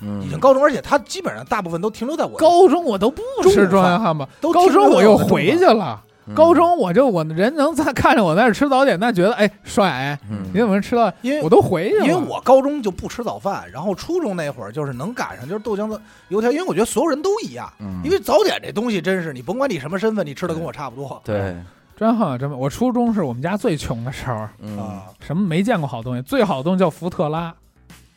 [0.00, 6.00] 嗯已经高中，而且他基本上大部分都停留在我高中我都不吃庄园汉堡，高都高中我又回去了。
[6.26, 11.12] 嗯高中我就我人能在看着我在那吃早点，那觉得哎帅哎，嗯你怎么吃到？
[11.22, 21.56] 因为我都回去了，因为我高中就不吃早饭，然后初中那会儿就是能赶上就是豆浆的油条，因为我觉得所有人都一样，嗯因为早点这东西真是你甭管你什么身份，你吃的跟我差不多对，
[21.96, 22.50] 真好真。
[22.50, 25.02] 我初中是我们家最穷的时候，嗯，啊。
[25.20, 27.52] 什么没见过好东西，最好的东西叫福特拉，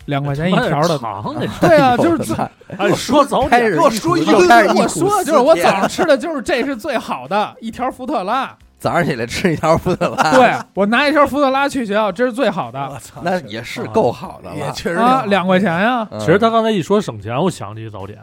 [0.05, 0.97] 两块钱一条的。
[0.97, 1.59] 糖那是。
[1.67, 2.35] 对啊，就是最
[2.77, 8.55] 哎，说早点给我说一又个我开始忆苦说的就是我早上吃的就是这是最好的一条福特拉。
[8.77, 14.55] 早上起来吃一条福特拉，对，我拿一条福特拉去学校，这是最好的我操，那也是够好的了。
[14.55, 16.07] 也确实啊，两块钱呀。
[16.11, 18.19] 嗯其实他刚才一说省钱，我想起一早点，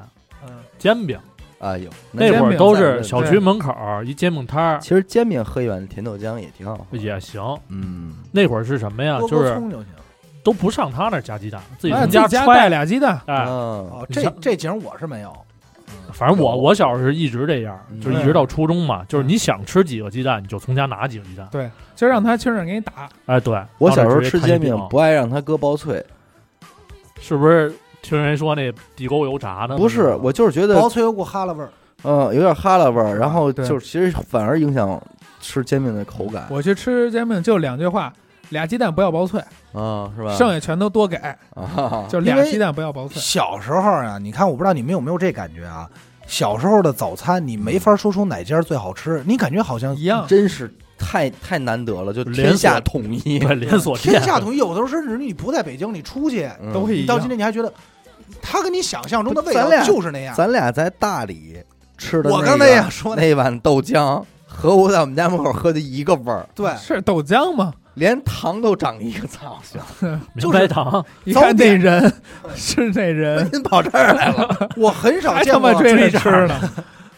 [0.46, 1.18] 嗯煎饼。
[1.58, 6.86] 哎呦，那会儿都是小区门口一煎饼摊儿其实煎饼喝一碗甜豆浆也挺好。
[6.92, 7.40] 也行。
[7.68, 9.18] 嗯，那会儿是什么呀？
[9.28, 9.86] 就是葱就行。
[10.42, 12.68] 都不上他那儿加鸡蛋，自己哎从自己家带揣。
[12.68, 13.48] 俩鸡蛋，哎，嗯
[13.90, 15.32] 哦，这这景我是没有。
[16.12, 21.46] 反正我我小时候是一直这样，嗯就是一直到初中嘛，就是你想吃几个鸡蛋，你就从家拿几个鸡蛋。
[21.50, 23.08] 对，就让他亲手给你打。
[23.26, 26.04] 哎，对，我小时候吃煎饼不爱让他搁薄脆，
[27.20, 29.76] 是不是听人说那地沟油炸的？
[29.76, 31.70] 不是，我就是觉得薄脆有股哈喇味儿，
[32.04, 35.00] 嗯有点哈喇味儿，然后对就是其实反而影响
[35.40, 38.12] 吃煎饼的口感我去吃煎饼就两句话：
[38.52, 39.40] 俩鸡蛋不要薄脆，
[39.72, 40.34] 啊，是吧？
[40.36, 43.20] 剩下全都多给，啊，就俩鸡蛋不要薄脆。
[43.20, 45.88] 小时候啊，你看，我不知道你们有没有这感觉啊？
[46.26, 54.56] 小时候的早餐，你没法说出哪家最好吃，你感觉好像一样，真是太太难得了，就天下统一，对连锁天下统一。
[54.62, 57.28] 有的时候甚至你不在北京，你出去，嗯都会一你到今。
[57.28, 57.72] 天你还觉得
[58.40, 60.34] 他跟你想象中的味道就是那样。
[60.34, 61.56] 咱俩在大理
[61.98, 67.72] 吃的、我刚才也说那那碗豆浆，和我在我们家门口喝的一个味儿，对，是豆浆吗？
[67.94, 69.80] 连糖都长一个造型。
[70.34, 72.12] 明白糖，一看那早点人
[72.54, 76.70] 是那人， 您跑这儿来了， 我很少见过他妈追着吃呢。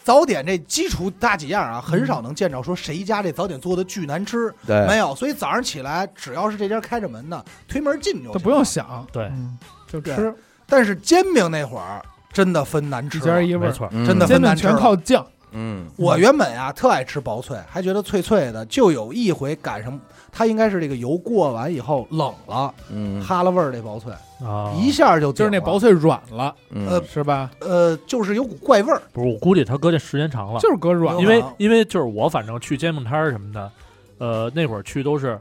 [0.02, 5.14] 早点这基础大几样啊，很少能见着说谁家这早点做的巨难吃，对没有。
[5.14, 8.62] 所以早上起来，只要是这家开着门的，推门进就不用。
[8.62, 9.56] 想，对嗯，
[9.90, 10.34] 就对吃
[10.66, 13.88] 但是煎饼那会儿真的分难吃一，家一味儿，没错。
[13.92, 15.24] 嗯真的煎饼分难吃全靠酱。
[15.52, 18.66] 嗯我原本啊特爱吃薄脆，还觉得脆脆的。
[18.66, 19.98] 就有一回赶上，
[20.36, 23.22] 它应该是这个油过完以后冷了，嗯。
[23.22, 24.12] 哈了味儿这薄脆，
[24.44, 27.50] 啊，一下就就是那薄，脆软了，嗯呃是吧？
[27.60, 29.00] 呃，就是有股怪味儿。
[29.12, 33.70] 不是，我估计它搁这时间长了，就是搁软了，因为因为就是我反正去煎饼摊儿什么的，
[34.18, 35.38] 呃，那会儿去都是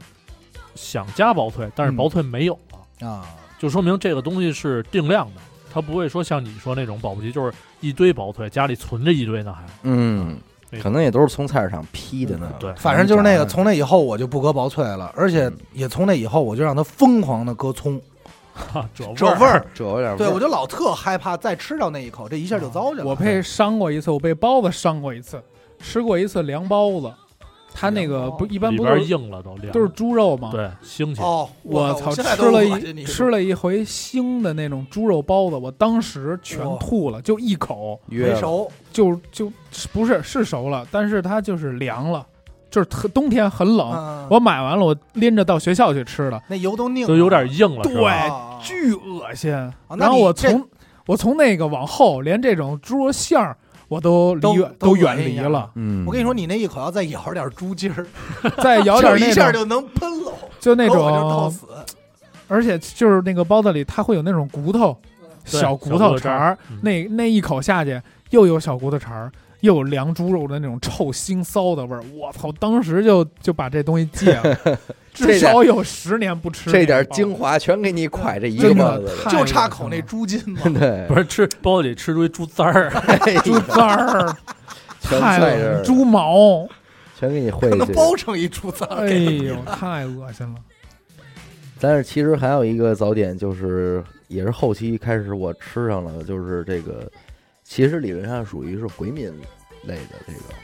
[0.76, 2.56] 想加薄脆，但是嗯薄脆没有
[3.00, 3.26] 了，啊，
[3.58, 5.40] 就说明这个东西是定量的，
[5.72, 9.64] 它不会说像你说那种保不齐就是一堆薄脆，家里存着一堆呢还。
[9.82, 10.40] 嗯，那个
[10.82, 12.50] 可能也都是从菜市场批的呢。
[12.58, 12.72] 对。
[12.74, 15.56] 反正就是那个，从那以后我就不搁薄脆了，而且嗯。
[15.72, 18.00] 也从那以后我就让他疯狂的搁葱，
[18.54, 19.64] 哈，这这味儿。
[19.74, 23.04] 这有点味对，我就老特害怕再吃到那一口，这一下就糟践了。
[23.04, 25.42] 我被伤过一次，我被包子伤过一次，
[25.80, 27.12] 吃过一次凉包子，
[27.74, 30.50] 它那个不一般里不都是硬了都凉都是猪肉吗？
[30.52, 31.20] 对腥气。
[31.20, 39.52] 哦，我操，现在都吃了恶心你一吃了一回腥的那种猪肉包子，我当时全哇吐了，就一口，没熟，就就
[39.92, 42.24] 不是是熟了，但是它就是凉了，
[42.70, 43.90] 就是特冬天很冷。
[43.92, 48.06] 嗯我买完了，我拎着到学校去吃的，那油都拧了，就有点硬了，是对？
[48.06, 49.50] 啊巨恶心。
[49.90, 50.68] 那然后我这从
[51.06, 53.56] 我从那个往后，连这种猪肉馅儿
[53.88, 55.70] 我都离都远都远离了。
[55.74, 58.06] 嗯，我跟你说，你那一口要再咬点猪筋儿，
[58.62, 61.66] 再咬点 那种，下就能喷喽，就那种，死。
[62.46, 64.96] 而且就是那个包子里它会有那种骨头，
[65.44, 69.32] 小骨头茬儿儿，嗯那那一口下去又有小骨头茬儿，
[69.64, 72.04] 又有凉猪肉的那种臭腥臊的味儿。
[72.14, 72.52] 我操！
[72.60, 74.78] 当时就就把这东西戒了，
[75.14, 82.90] 至少有十年不吃这点个包子精华全给你蒯这一个包子就差口那猪筋嘛， 对，不是吃包子里吃出一猪簪儿，
[83.42, 84.36] 猪簪儿，
[85.00, 86.68] 太恶心，猪毛，
[87.18, 87.94] 全给你汇可能去。
[87.94, 88.84] 包成一猪杂。
[88.86, 90.56] 哎呦，太恶心了。
[91.80, 97.10] 但是其实还有一个早点，就是也是后期开始我吃上了，就是这个，
[97.64, 99.32] 其实理论上属于是回民
[99.82, 100.54] 类的这个，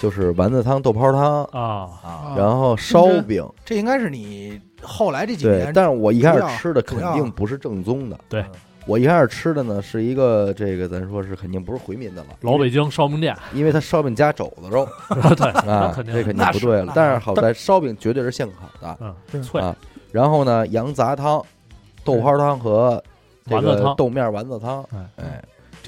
[0.00, 5.72] 就是丸子汤、豆泡汤，啊，啊，然后烧饼，这应该是你后来这几对年。
[5.74, 8.44] 但是我一开始吃的肯定不是正宗的，对。
[8.86, 14.86] 我一开始吃的呢是一个这个咱说是肯定不是回民的了，老北京烧饼店，因为它烧饼加肘子肉。
[15.36, 16.14] 对，那啊，肯定。
[16.14, 16.92] 这肯定不对了。
[16.94, 19.60] 但是好在烧饼绝对是现烤的，脆。
[19.60, 19.74] 啊
[20.12, 21.42] 然后呢，羊杂汤、
[22.04, 23.02] 豆泡汤和
[23.46, 23.96] 这个丸子汤。
[23.96, 24.86] 豆面丸子汤，
[25.16, 25.42] 哎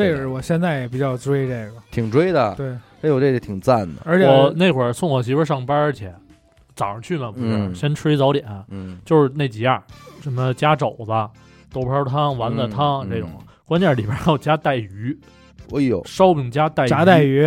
[0.05, 2.68] 哎，这是我现在也比较追这个，挺追的，对，
[3.03, 6.11] 哎呦，这个挺赞的，而且我那会儿送我媳妇儿上班去，
[6.74, 7.74] 早上去嘛，不是、嗯。
[7.74, 9.82] 先吃一早点，嗯，就是那几样，
[10.20, 11.12] 什么加肘子、
[11.72, 13.30] 豆泡汤、丸子汤、嗯这种，
[13.64, 15.18] 关键是里边还有加带鱼，
[15.72, 17.44] 哎呦，烧饼加带鱼，炸带，鱼，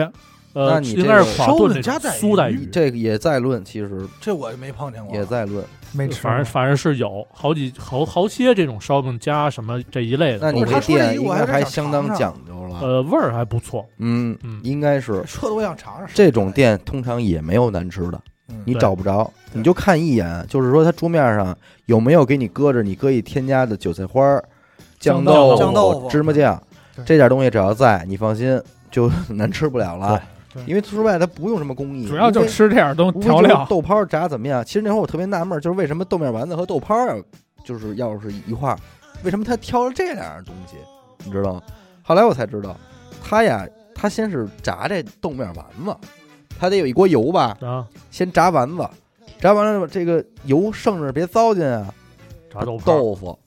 [0.54, 2.20] 呃，那你这应该个烧是垮炖那饼加带鱼？
[2.20, 4.08] 种酥带鱼，这个也在论，其实。
[4.20, 5.64] 这我没碰见过，也在论。
[5.94, 16.08] 没吃，反正反正是有好几好好些这种烧饼加什么这一类的，那你这店应该还相当讲究了，呃味儿还不错，嗯嗯，应该是说的我想尝尝。
[16.14, 24.44] 这种店通常也没有难吃的，嗯你找不着，你就看一眼，就是说它桌面上有没有给你搁着你可以添加的韭菜花儿、
[25.00, 26.62] 酱豆酱豆腐芝麻酱
[27.06, 28.62] 这点东西只要在，你放心
[28.92, 30.22] 就 难吃不了了。
[30.66, 34.64] 因为说白了，它不用什么工艺，主要就吃这点东无非就是调料，豆泡炸怎么样？
[34.66, 37.22] 其实那会儿我特别纳闷儿，就是为什么豆面丸子和豆泡要
[37.64, 38.80] 就是要是一块儿，
[39.24, 40.76] 为什么他挑了这两样东西？
[41.24, 41.62] 你知道吗？
[42.02, 42.76] 后来我才知道，
[43.24, 45.96] 他呀，他先是炸这豆面丸子，
[46.60, 48.90] 他得有一锅油吧，啊，先炸丸子，
[49.40, 51.94] 炸完了这个油剩着别糟践啊，
[52.52, 53.38] 炸豆泡豆腐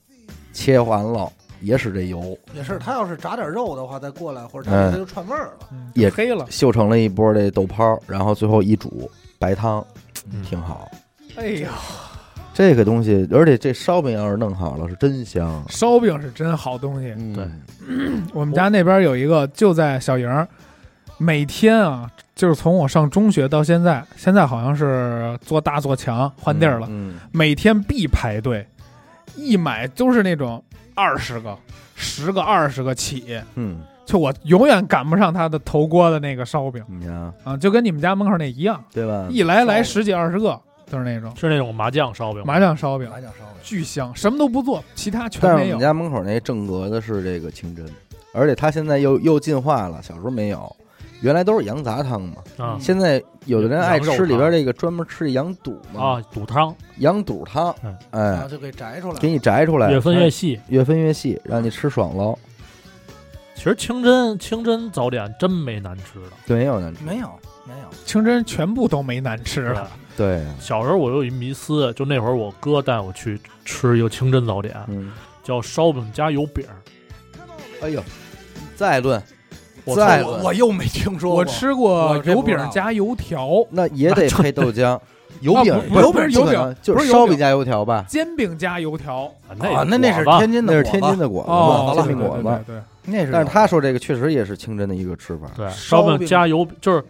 [0.53, 1.29] 切完了
[1.63, 5.53] 也使这油，也是，他要是炸点肉的话，再过来或者嗯炸它就串味儿了。
[5.71, 9.09] 嗯也黑了，秀成了一波这豆泡，然后最后一煮
[9.39, 9.85] 白汤，
[10.31, 10.89] 嗯挺好。
[11.35, 11.67] 哎呦，
[12.53, 15.63] 这个东西，而且这烧饼要是弄好了，是真香。
[15.69, 17.13] 烧饼是真好东西。
[17.17, 17.47] 嗯对
[18.33, 20.47] 我们家那边有一个，就在小营儿，
[21.17, 28.65] 每天啊，就是从我上中学到现在，现在好像是做大做强换地儿了，嗯，每天必排队，
[29.35, 30.63] 一买都是那种
[30.95, 31.57] 二十个、
[31.95, 36.83] 十个、二十个起，嗯，就我永远赶不上他的头锅的那个烧饼。
[36.87, 39.27] 你看啊，就跟你们家门口那一样，对吧？
[39.29, 41.33] 一来来十几二十个就是那种。
[41.35, 45.79] 是那种麻酱烧饼，麻酱烧饼，麻酱烧饼，巨香，什么都不做，其他全没有但是我们。
[45.79, 47.85] 家门口那正格的是这个清真，
[48.33, 50.75] 而且他现在又又进化了，小时候没有，
[51.23, 52.35] 原来都是羊杂汤嘛。
[52.57, 59.29] 啊现在有的人爱吃里边这个专门吃羊肚嘛，啊，肚汤羊肚汤嗯，哎然后，就给摘出来给。
[59.29, 60.59] 你摘出来，越分越细。
[60.67, 62.37] 越分越细，让你吃爽喽。
[63.55, 67.03] 其实清真清真早点真没难吃的，对，没有难吃。
[67.03, 67.29] 没有，
[67.65, 67.87] 没有。
[68.05, 75.11] 清真全部都没难吃是了，对，小时候我有一迷思，就那会儿我哥带我去吃一个清真早点，嗯，
[75.43, 76.75] 叫烧饼加油饼儿。
[77.81, 78.03] 哎呦，
[78.75, 79.21] 再论，
[79.85, 81.39] 我再我我又没听说过。
[81.39, 84.99] 我吃过油饼加油条，那也得配豆浆。
[85.41, 88.05] 油饼油饼油饼就是烧饼加油条吧？
[88.07, 89.23] 煎饼加油条。
[89.49, 91.17] 啊，那那是天津的，那是天津。
[91.17, 92.63] 的果子，哦，煎饼果子。
[92.65, 92.75] 对
[93.05, 93.31] 那是。
[93.31, 97.03] 但是他说这个确实也是清真的一个吃法，对烧烧饼饼加油就是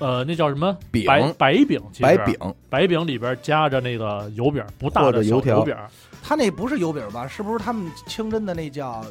[0.00, 2.36] 呃那叫什么饼白白饼，白饼，
[2.68, 5.88] 白饼里边夹着那个油饼，不大的油条油饼儿，
[6.22, 7.26] 他那不是油饼吧？
[7.26, 9.02] 是不是他们清真的那叫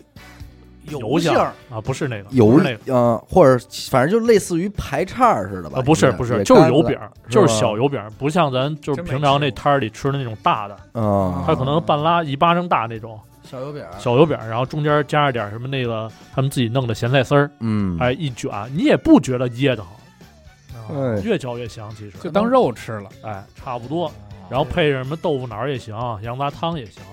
[0.90, 1.54] 油酱馅儿？
[1.70, 5.80] 啊，不是那个，油是那个嗯，或者反正就类似于排叉似的吧？
[5.80, 19.92] 啊，不是不是，就是油饼儿，就是小油饼儿，不像咱就是平常那摊儿里吃的那种大的，嗯，它可能半拉一巴掌大那种小油饼儿，小油饼儿，然后中间加上点什么那个他们自己弄的咸菜丝儿，嗯，哎，一卷，你也不觉得噎得慌，
[20.74, 21.90] 啊哎，越嚼越香。
[21.92, 23.10] 其实就当，肉吃了。
[23.24, 24.12] 哎，差不多。
[24.50, 27.04] 然后配着什么豆腐脑也行，羊杂汤也行。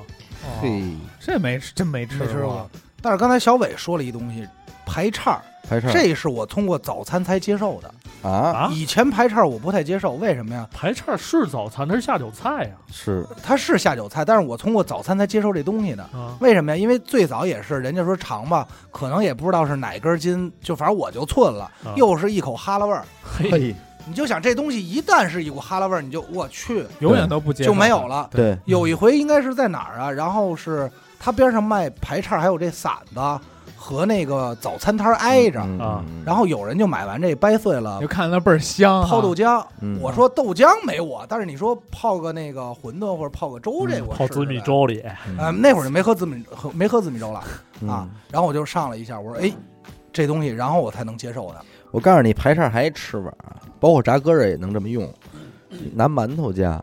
[0.61, 0.83] 嘿，
[1.19, 2.71] 这没吃真没吃没吃过。
[3.05, 4.49] 但是刚才小伟说了一东西，
[4.87, 7.95] 排叉儿，排叉这是我通过早餐才接受的。
[8.27, 10.67] 啊，啊，以前排叉我不太接受，为什么呀？
[10.73, 12.71] 排叉是早餐，它是下酒菜呀。
[12.91, 16.03] 是它是下酒菜，但是我通过早餐才接受这东西的。
[16.05, 16.77] 啊，为什么呀？
[16.79, 23.05] 因为最早也是人家说尝吧，可能也不知道是哪根筋，就反正我就寸了，啊又是一口哈喇味儿。
[23.23, 23.77] 嘿，嘿，
[24.07, 28.31] 你就想这东西一旦是一股哈喇味儿，你就我去永远都不接受就没有了。
[28.31, 30.11] 对，有一回应该是在哪儿啊？
[30.11, 30.91] 然后是
[31.25, 33.41] 它边上卖排叉，还有这馓子
[33.75, 35.59] 和那个早餐摊挨着。
[35.63, 39.65] 嗯啊，然后有人就买完这掰碎了就看那倍儿香啊，泡豆浆。
[39.81, 44.53] 嗯我说豆浆没我，但是你说泡个那个馄饨或者泡个粥，这我泡紫试试呗。
[44.53, 45.03] 米粥里，
[45.39, 47.43] 呃，那会儿就没喝紫米喝没喝紫米粥了
[47.81, 48.07] 嗯啊。
[48.31, 49.51] 然后我就上了一下，我说哎，
[50.13, 51.57] 这东西，然后我才能接受的。
[51.91, 55.11] 我告诉你，排叉还吃法儿，包括炸鸽子也能这么用，
[55.95, 56.79] 拿馒头加，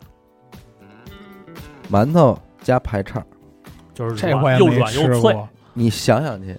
[1.92, 3.24] 馒头加排叉，
[3.94, 5.34] 就是这我软又软又脆。
[5.34, 6.58] 过，你想想去，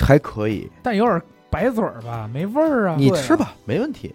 [0.00, 1.20] 还可以，但有点
[1.50, 2.96] 白嘴儿吧，没味儿啊。
[2.96, 4.14] 对啊你吃吧，没问题，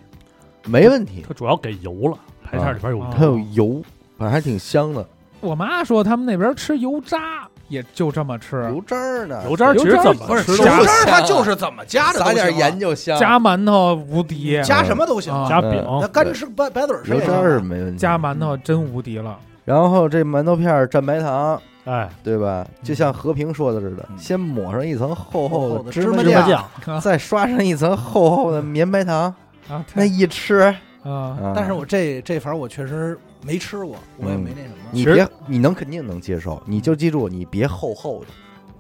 [0.65, 3.13] 没问题，它主要给油了，排叉里边有啊。
[3.15, 3.81] 它有油，
[4.17, 5.05] 反正还挺香的，
[5.41, 15.33] 我妈说他们那边吃油渣，也就这么吃，油渣儿呢，油渣儿其实油渣怎么不是吃油渣儿，它就是怎么加的都行啊，撒点盐就香，加馒头无敌，加什么都行。
[15.49, 17.61] 加饼，那干吃白白嘴儿吃油渣儿也行啊。
[17.61, 19.37] 没问题，加馒头真无敌了。
[19.65, 22.65] 然后这馒头片儿蘸白糖，哎，对吧？
[22.81, 24.17] 就像和平说的似的，嗯。
[24.17, 29.33] 先抹上一层厚厚的芝麻酱，再刷上一层厚厚的绵白糖，
[29.69, 30.73] 啊，那一吃，
[31.03, 31.53] 啊，啊。
[31.55, 34.75] 但是我这这反正我确实没吃过，我也没那什么。
[34.91, 38.27] 你别，你能肯定能接受，你就记住，你别厚厚的。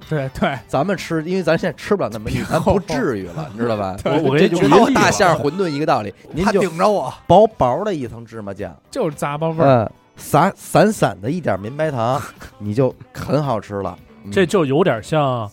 [0.09, 3.97] 对对，咱们吃，因为咱现在吃不了那么硬，咱不至于了， 你知道吧？
[4.05, 9.91] 我我这就跟大馅儿馄饨一个道理，您就顶着我，薄薄的一层芝麻酱，就是杂巴味儿。
[10.15, 12.21] 嗯，撒散散的一点绵白糖，
[12.59, 13.97] 你就很好吃了。
[14.23, 14.31] 嗯。
[14.31, 15.49] 这就有点像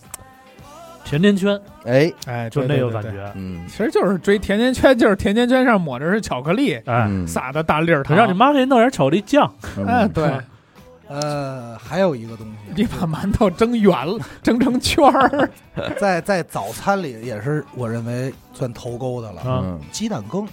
[1.05, 3.33] 甜甜圈，哎，哎，就对对对对那个感觉。
[3.35, 7.27] 嗯，其实就是追甜甜圈，就是甜甜圈上抹着是巧克力，哎，嗯。
[7.27, 8.17] 撒的大粒儿糖。
[8.17, 9.87] 让你妈给你弄点巧克力酱，嗯。
[9.87, 10.31] 哎，对，
[11.09, 12.53] 呃，还有一个东西。
[12.77, 15.51] 你，把馒头蒸圆了， 蒸成圈儿。
[15.99, 20.47] 在在早餐里也是我认为算头钩的了，啊嗯，鸡蛋羹。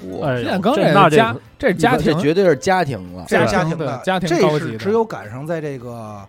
[0.00, 3.24] 嚯哎呦，鸡蛋羹这家，这是家庭这绝对是家庭了。
[3.28, 6.20] 这是家庭家庭的，家庭这高级的是只有赶上在这个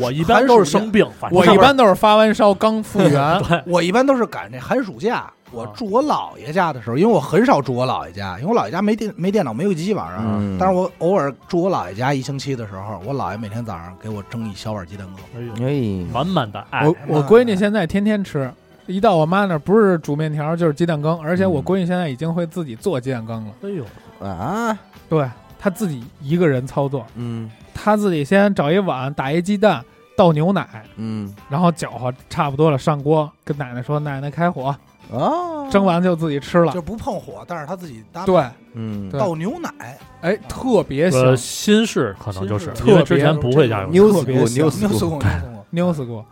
[0.00, 18.50] 我一般都是生病，反正我一般都是发完烧刚复原， 我一般都是赶这寒暑假，我啊住我姥爷家的时候，因为我很少住我姥爷家，因为我姥爷家没电没电脑没有机晚上，嗯但是我偶尔住我姥爷家一星期的时候，我姥爷每天早上给我蒸一小碗鸡蛋羹，哎呦，哎，满满的爱我我闺女现在天天吃，
[18.86, 23.52] 一到我妈那儿不是煮面条就是鸡蛋羹，而且我闺女现在已经会自己做鸡蛋羹了。
[23.62, 23.84] 哎呦，
[24.26, 24.78] 啊，
[25.08, 25.28] 对
[25.58, 29.82] 她自己一个人操作，嗯她自己先找一碗打一鸡蛋，
[30.16, 34.74] 倒牛奶，嗯然后搅和差不多了上锅，跟奶奶说：“奶奶开火，
[35.10, 36.82] 哦，蒸完就自己吃了就。
[36.82, 45.22] 不碰火，但是他自己搭”对，嗯对倒牛奶，哎，特别新式可能就是新式因为之前不会加油，牛死过，牛死过。
[45.70, 46.24] 牛死过。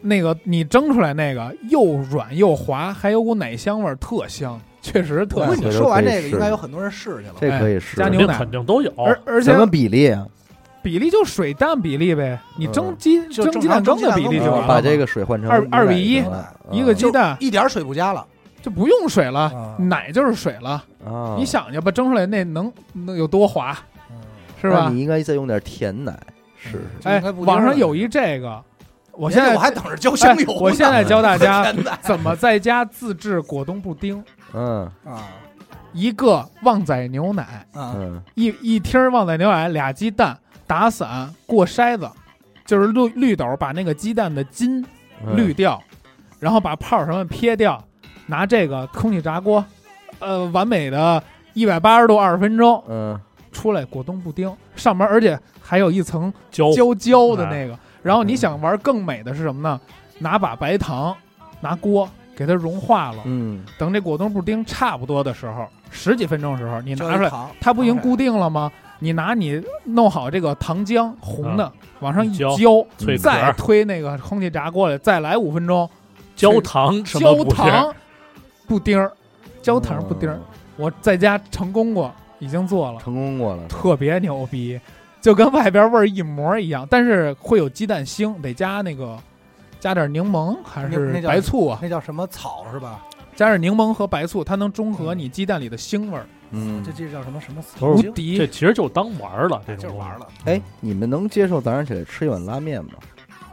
[0.00, 5.70] 那个你蒸出来那个又软又滑，还有股奶香味儿，特香，确实特香不过。
[5.70, 7.34] 你说完这个，应该有很多人试去了。
[7.40, 8.92] 这可以试加牛奶肯定都有。
[8.96, 10.26] 而而且什么比例啊？
[10.80, 14.68] 比例就水蛋比例呗，你蒸鸡就蒸鸡蛋蒸的比例就完了嘛。
[14.68, 18.24] 把这个水换成二牛奶二比一就完了一个鸡蛋一点水不加了，
[18.62, 20.82] 就不用水了啊，奶就是水了。
[21.04, 23.76] 啊，你想去吧，蒸出来那能能有多滑，
[24.62, 25.00] 是吧你？
[25.00, 26.16] 应该再用点甜奶
[26.56, 27.08] 试试。
[27.08, 28.62] 哎网上有一这个，
[29.18, 34.22] 我我现在我还等着浇香油我现在教大家 怎么在家自制果冻布丁。
[34.54, 35.26] 嗯啊
[35.92, 42.08] 一个旺仔牛奶，啊嗯一一听旺仔牛奶，俩鸡蛋打散过筛子，
[42.64, 44.84] 就是绿绿豆把那个鸡蛋的筋
[45.26, 45.82] 嗯滤掉，
[46.38, 47.82] 然后把泡儿什么撇掉，
[48.26, 49.64] 拿这个空气炸锅，
[50.20, 51.20] 呃，完美的
[51.54, 53.18] 一百八十度二十分钟嗯
[53.50, 57.76] 出来果冻布丁，上面而且还有一层胶焦焦的哎那个。
[58.02, 59.80] 然后你想玩更美的是什么呢？
[60.18, 61.16] 拿把白糖，
[61.60, 63.64] 拿锅给它融化了，嗯。
[63.78, 67.30] 等这果冻布丁差不多的时候，十几分钟的时候，你拿出来，
[67.60, 68.70] 它不已经固定了吗？
[69.00, 72.84] 你拿你弄好这个糖浆红的，往上一浇
[73.22, 75.88] 再推那个空气炸锅里，再来五分钟，
[76.34, 77.94] 焦糖什么焦糖
[78.66, 79.12] 布丁儿，
[79.62, 80.42] 焦糖布丁儿嗯，
[80.76, 83.68] 我在家成功过，已经做了，成功过了。
[83.68, 84.80] 特别牛逼，
[85.20, 89.18] 就跟外边味儿一模一样，但是会有鸡蛋腥，得加那个
[89.80, 91.78] 加点柠檬还是那那叫白醋啊？
[91.82, 93.04] 那叫什么草是吧？
[93.34, 98.46] 加点柠檬和白醋，它能中和你鸡蛋里的腥味儿，嗯这，这叫什么什么不是这无敌。
[98.48, 100.26] 其实就当玩儿了，这就是玩了。
[100.44, 102.92] 哎，你们能接受早上起来吃一碗拉面吗？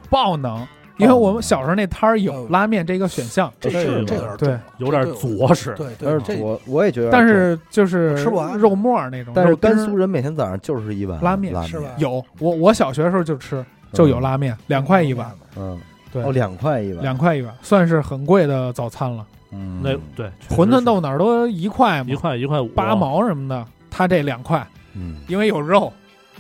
[0.10, 0.66] 爆能，
[0.98, 5.74] 因为我们小时候那摊儿有拉面这个选项，这这个是这个对，有点着实。
[5.76, 11.54] 对但是对这我我也觉得，但是就是吃不完肉沫儿那种，但是甘肃人每天早上就是一碗拉面。
[11.54, 11.90] 拉是吧？
[11.98, 15.80] 有我我小学的时候就吃，就有拉面，两块一碗，，嗯，
[16.12, 19.26] 对哦，两块一碗，两块一碗，算是很贵的早餐了。
[19.52, 25.92] 嗯，那对馄饨豆豆哪儿都一块嘛，一块一块五八，毛什么的，他这两块，嗯，因为有肉。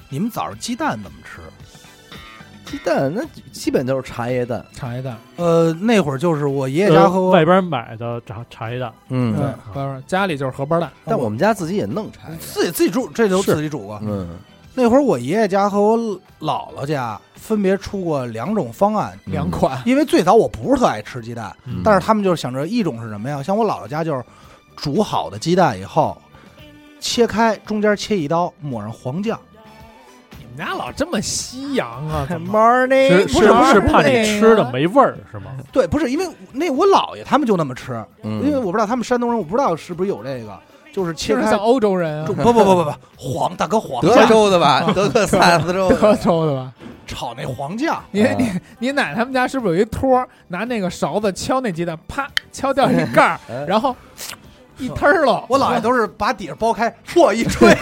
[0.07, 1.41] 你们早上鸡蛋怎么吃？
[2.65, 13.99] 鸡蛋那基本都是茶叶蛋，茶叶蛋，呃，那会儿就是我爷爷家和外边买的茶茶叶蛋，嗯对，不是家里就是荷包蛋，但我们家自己也弄茶叶蛋，自己自己煮，这都自己煮过。
[14.03, 14.29] 嗯，
[14.73, 15.97] 那会儿我爷爷家和我
[16.39, 19.81] 姥姥家分别出过两种方案，嗯两款。
[19.85, 23.41] 因为最早我不是特爱吃鸡蛋，嗯但是他们就是想着一种是什么呀？
[23.43, 24.23] 像我姥姥家就是
[24.75, 26.17] 煮好的鸡蛋以后
[26.99, 29.39] 切开，中间切一刀，抹上黄酱。
[30.55, 32.25] 你们家老这么西洋啊？
[32.29, 35.51] 怎么 morning，是是不是是怕你那吃的没味儿是吗？
[35.69, 40.57] 对，不是因为那我姥爷他们就那么吃，嗯因为我不知道他们山东人，我不知道是不是有这个，
[40.93, 46.71] 就是切开像欧洲人啊不，不不不不不黄大哥黄德州的吧，德克萨斯州的， 德州的吧？
[47.05, 48.49] 炒那黄酱， 你啊你
[48.79, 53.93] 你奶他们家是不是有一托儿，拿那个勺子敲那鸡蛋，啪敲掉一盖儿，哎然后
[54.77, 55.43] 一摊儿了。
[55.49, 57.73] 我姥爷都是把底下剥开，嚯一吹，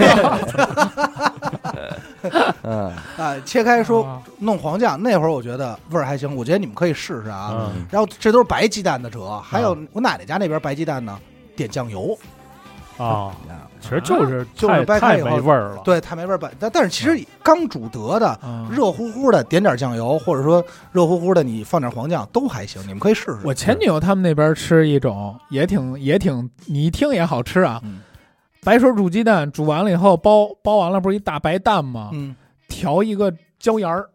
[2.63, 2.91] 嗯。
[3.17, 7.49] 啊，切开说啊弄黄酱，那会儿我觉得味儿还行，我觉得你们可以试试啊。
[7.51, 11.17] 嗯，然后这都是白鸡蛋的折，还有我奶奶家那边白鸡蛋呢，
[11.55, 12.17] 点酱油，
[12.97, 15.81] 啊，呀其实就是就是掰开以后没味儿了。
[15.83, 16.49] 对，太没味儿白。
[16.57, 23.39] 但但是其实刚煮得的，嗯热乎乎的，点点酱油，或者说热乎乎的，你放点黄酱都还行，你们可以试试。
[23.43, 27.81] 我前女友他们那边吃一种也挺也挺，你一听也好吃啊。
[27.83, 28.01] 嗯
[28.65, 32.11] 白水煮鸡蛋，煮完了以后包包完了，不是一大白蛋吗？
[32.13, 32.33] 嗯，
[32.69, 33.29] 调一个
[33.59, 34.07] 椒盐儿，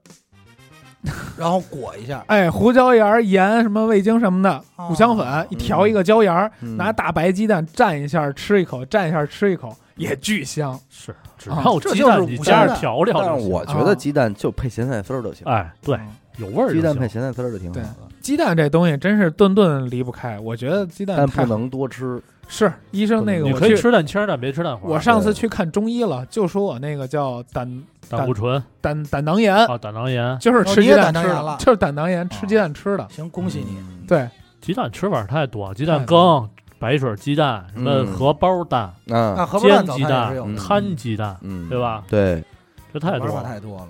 [1.39, 4.89] 然后裹一下，哎，胡椒盐儿、盐什么味精什么的，哦。
[4.91, 6.77] 五香粉一调一个椒盐儿，嗯。
[6.77, 10.79] 拿大白鸡蛋蘸一下吃一口，蘸一下吃一口，也巨香。
[10.91, 11.63] 是，只啊。
[11.65, 13.49] 要这就是鸡蛋你五加香调料但就是。
[13.49, 16.09] 我觉得鸡蛋就配咸菜丝儿就行，哎，对，嗯。
[16.39, 17.83] 有味儿就鸡蛋配咸菜丝儿就挺好对。
[17.83, 17.89] 的，
[18.29, 22.23] 鸡蛋这东西真是顿顿离不开，我觉得鸡蛋但不能多吃。
[22.47, 24.91] 是医生那个你可以我去，吃蛋清儿，但别吃蛋黄。
[24.91, 33.09] 我上次去看中医了，就说我那个叫胆胆固醇胆胆囊炎，啊，胆囊炎，就是吃鸡蛋吃的，就是胆囊炎，吃鸡蛋吃的。
[33.09, 33.79] 行，恭喜你。
[33.79, 34.29] 嗯，对，
[34.61, 36.47] 鸡蛋吃法太多，鸡蛋羹、
[36.79, 41.81] 白水鸡蛋、什么嗯荷包蛋、啊，啊，荷包蛋早煎鸡蛋摊鸡蛋，嗯，对？
[41.81, 42.05] 吧？
[42.11, 42.45] 对。
[42.93, 43.43] 这太多了。
[43.43, 43.89] 太多了。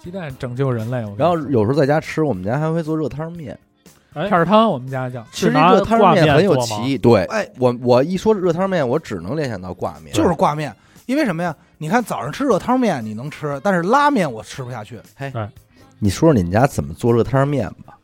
[0.00, 1.04] 鸡蛋拯救人类。
[1.16, 3.58] 然后有时候在家吃，我们家还会做热汤面。
[4.18, 4.28] 哎。
[4.28, 6.98] 片，儿汤，我们家叫其实拿热汤面很有歧义。
[6.98, 10.74] 对，哎，我我一说热汤面，我只能联想到挂面，就是挂面，
[11.06, 11.54] 因为什么呀？
[11.78, 15.00] 你看早上吃热汤面你能吃，但是拉面我吃不下去。
[15.98, 17.96] 你说说你们家怎么做热汤面吧？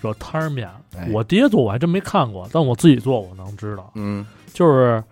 [0.00, 4.24] 热汤儿面哎，我爹做我还真没看过，但我自己做我能知道，嗯。
[4.52, 5.02] 就是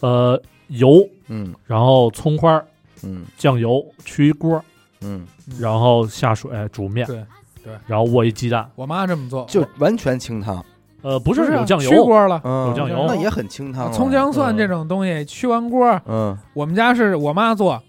[0.00, 1.54] 呃油，嗯。
[1.66, 2.64] 然后葱花儿、
[3.02, 3.24] 嗯。
[3.36, 4.62] 酱油，去一锅，
[5.00, 5.26] 嗯，
[5.58, 7.24] 然后下水煮面，对
[7.64, 7.72] 对。
[7.86, 10.64] 然后卧一鸡蛋，我妈这么做，就完全清汤，
[11.02, 13.06] 呃，不不是啊有酱油，去锅了，嗯，有酱油。
[13.08, 13.92] 那也很清汤了。
[13.92, 14.56] 葱姜蒜嗯。
[14.56, 16.36] 这种东西去完锅，嗯。
[16.54, 17.82] 我们家是我妈做，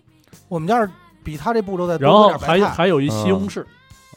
[0.47, 0.89] 我们家是
[1.24, 2.65] 比他这步骤再然后多搁点白菜。
[2.65, 3.61] 还还有一西红柿，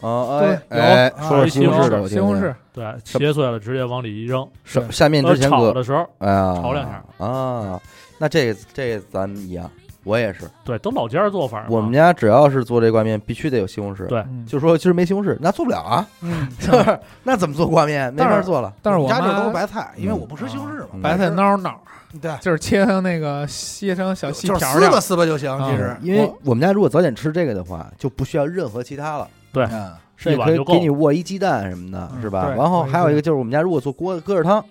[0.01, 1.29] 啊哎对哎，有。
[1.29, 2.21] 说说西红柿的，西。
[2.21, 7.25] 红柿，对，切碎了直接往里一扔，是下面呃，之前搁炒的时候，哎呀炒两下。
[7.25, 7.81] 啊，
[8.19, 9.71] 那这这咱们一样，
[10.07, 11.67] 我也是，对，都老家儿做法嘛。
[11.69, 14.07] 我们家只要是做这挂面，必须得有西红柿。
[14.07, 16.99] 对嗯就说今儿没西红柿，那做不了啊，嗯， 是不是？
[17.25, 18.13] 那怎么做挂面？
[18.15, 18.73] 没但是法做了。
[18.81, 21.03] 但是我我们家这都是白菜，因为我不吃西红柿嘛嗯。
[21.03, 21.75] 白菜孬，孬孬，
[22.23, 25.51] 对，就是切成那个切成小细条儿撕吧，撕吧就行。
[25.51, 32.49] 啊其实，因为我们家如果早点吃这个的话，就不需要任何其他了，嗯，甚至可以一碗就够给你握一鸡蛋什么的，嗯是吧？
[32.57, 34.65] 然后还有一个就是我们家如果做锅疙瘩汤，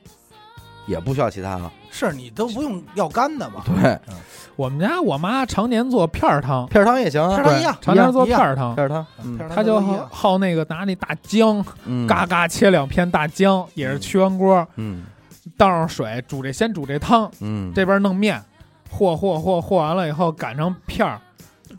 [0.87, 1.69] 也不需要其他了。
[1.95, 3.63] 是你都不用要干的嘛。
[3.65, 3.97] 对，
[4.57, 15.05] 我们家我妈常年做片儿汤，片儿汤也行啊，片儿汤一样，常年做片儿汤片，儿汤，嗯片汤她就好好那个拿那大姜，嗯，嘎嘎切两片大姜，也是去完锅嗯
[15.57, 18.41] 倒上水煮这先煮这汤，嗯，这边弄面，
[18.91, 21.21] 和和和和完了以后擀成片儿，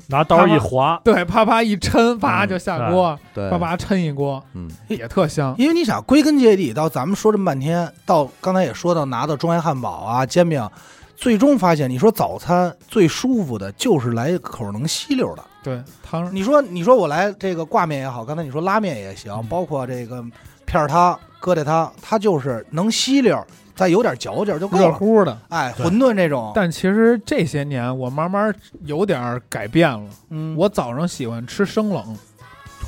[0.08, 5.54] 拿刀一划，对，啪啪一抻，啪嗯就下锅，对，啪啪抻一锅，嗯也特香。
[5.58, 10.68] 因为你想，归根结底，到咱们说这么半天，到刚才也说到拿到中原汉堡啊、煎饼，
[11.16, 15.42] 最终发现，你说早餐最舒服的就是来一口能吸溜的。
[15.62, 20.24] 对，汤你说，你说我来这个挂面也好，刚才你说拉面也行，嗯包括这个
[20.64, 23.44] 片儿汤，疙瘩汤，它就是能吸溜儿，
[23.76, 24.90] 再有点嚼劲儿就够热。
[24.92, 25.38] 乎的。
[25.50, 28.52] 哎，馄饨这种，但其实这些年我慢慢
[28.84, 30.00] 有点儿改变了，
[30.30, 32.16] 嗯，我早上喜欢吃生冷，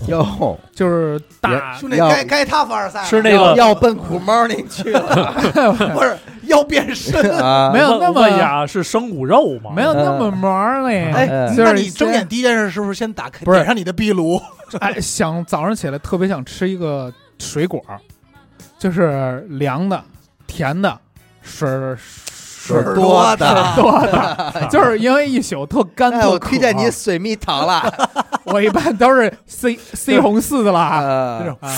[0.06, 5.32] 哟，就是大兄弟该该他凡尔赛了，是那个要奔苦猫那去了
[5.94, 7.38] 不是要变身。
[7.38, 7.70] 啊！
[7.74, 9.70] 没有那么呀，是生骨肉吗？
[9.76, 11.10] 没有那么忙儿嘞。
[11.12, 14.40] 哎哎，就是那你睁眼第一件事是不是先打开不是点上你的壁炉？
[14.80, 17.82] 哎，想早上起来特别想吃一个水果，
[18.78, 20.02] 就是凉的、
[20.48, 20.98] 甜的、
[21.40, 26.32] 水儿水水多的水多的，就是因为一宿特干哎，特渴。
[26.32, 27.82] 我推荐你水蜜桃了。
[28.44, 31.70] 我一般都是西西 红柿的啦，啊这种啊，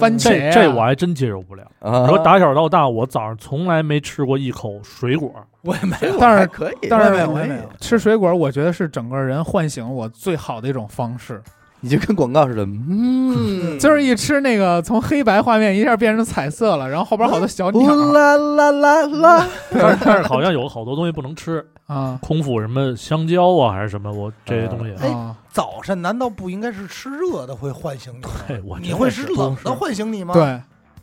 [0.00, 1.64] 番茄这啊这我还真接受不了。
[1.80, 5.30] 啊说打小到大，我早上从来没吃过一口水果。
[5.62, 11.42] 我也没有，但是可以，但是我也没有吃水果，我觉得是整个人唤醒我最好的一种方式。
[11.84, 17.94] 你就跟广告似的，嗯，就是一吃那个从黑白画面一下变成彩色了，然后后边好多小鸟。
[17.94, 22.18] 啦啦啦啦，但是但是好像有好多东西不能吃，啊。
[22.22, 28.30] 空腹什么香蕉啊还是什么，我这些东西，哎啊，早晨难道不应该是吃热的会唤醒你吗？
[28.48, 29.64] 哎，我你会吃冷是。
[29.64, 30.58] 的唤醒你吗？，对，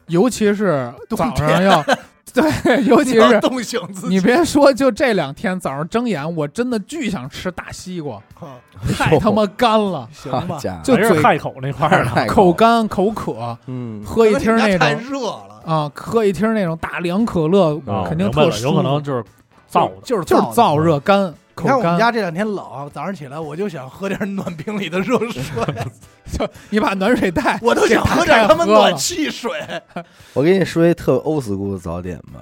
[0.08, 1.86] 尤其是早上要
[2.64, 4.16] 对， 尤其是冻醒自己。
[4.16, 8.56] 你别说，就这两天早上睁眼，我真的巨想吃大西瓜，啊
[8.98, 12.26] 太他妈干了，行吧，就嘴口那块儿了。
[12.28, 19.24] 口干口渴，嗯，喝一听那种太热了，啊，喝一听那种大凉可乐，啊肯定特舒服有可能就是
[19.72, 19.90] 燥。
[20.04, 21.98] 就是就是燥燥热干口你看我们。
[22.00, 25.44] 家这两天冷，早上起来我就想喝点暖瓶里的热水，
[26.32, 29.52] 就你把暖水袋我都想喝点他妈暖气水。
[30.34, 32.42] 我给你说一特 old school 的早点吧，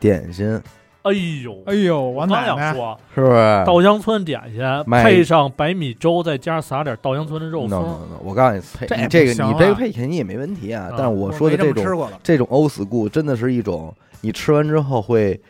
[0.00, 0.60] 点心
[1.02, 1.10] 哎
[1.42, 3.64] 呦，哎呦，我我刚奶奶想说，是不是？
[3.66, 10.94] 稻香村点心配上白米粥，再加上撒点稻香村的肉 no no 松，no，我告诉你，配这个你这个配肯定也没问题啊啊。
[10.96, 15.40] 但是我说的这种这种 old school 真的是一种，你吃完之后会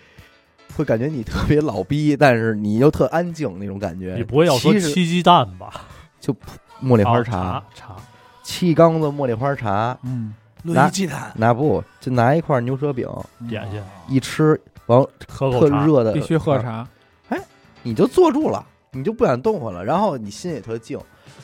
[0.77, 4.15] 会感觉你特别老逼，但是你又特安静那种感觉。
[4.17, 5.73] 你不会要说七鸡蛋吧？
[6.21, 6.35] 就
[6.83, 7.97] 茉莉花啊茶，茶，
[8.43, 13.09] 七缸子茉莉花茶，嗯，拿鸡蛋，拿不就拿一块牛舌饼。
[13.49, 13.83] 点心。
[14.09, 16.87] 一吃，完喝口茶，特热的必须喝茶。
[17.29, 17.39] 哎。
[17.83, 20.97] 你就坐住了，你就不想动弹了，然后你心也特静，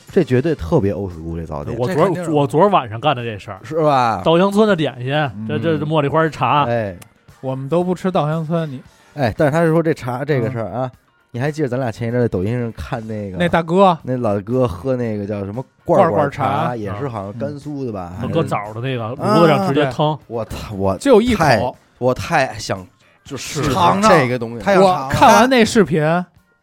[0.09, 4.21] 这绝对特别 old school 这早点，我昨儿我昨儿晚上干的这事儿，是吧？
[4.23, 6.97] 稻香村的点心，这这这茉莉花茶，哎。
[7.41, 8.81] 我们都不吃稻香村，你
[9.19, 10.89] 哎，但是他是说这茶这个事儿啊，
[11.31, 13.97] 你还记得咱俩前一阵在抖音上看那个那大哥？
[14.03, 18.13] 那老哥喝那个叫什么罐罐茶茶，也是好像甘肃的吧？
[18.17, 21.75] 还是搁枣的那个炉子上直接腾，我操，我就一口。
[21.97, 22.87] 我太想
[23.25, 24.09] 就是尝尝。
[24.09, 24.65] 这个东西。
[24.77, 26.01] 我看完那视频，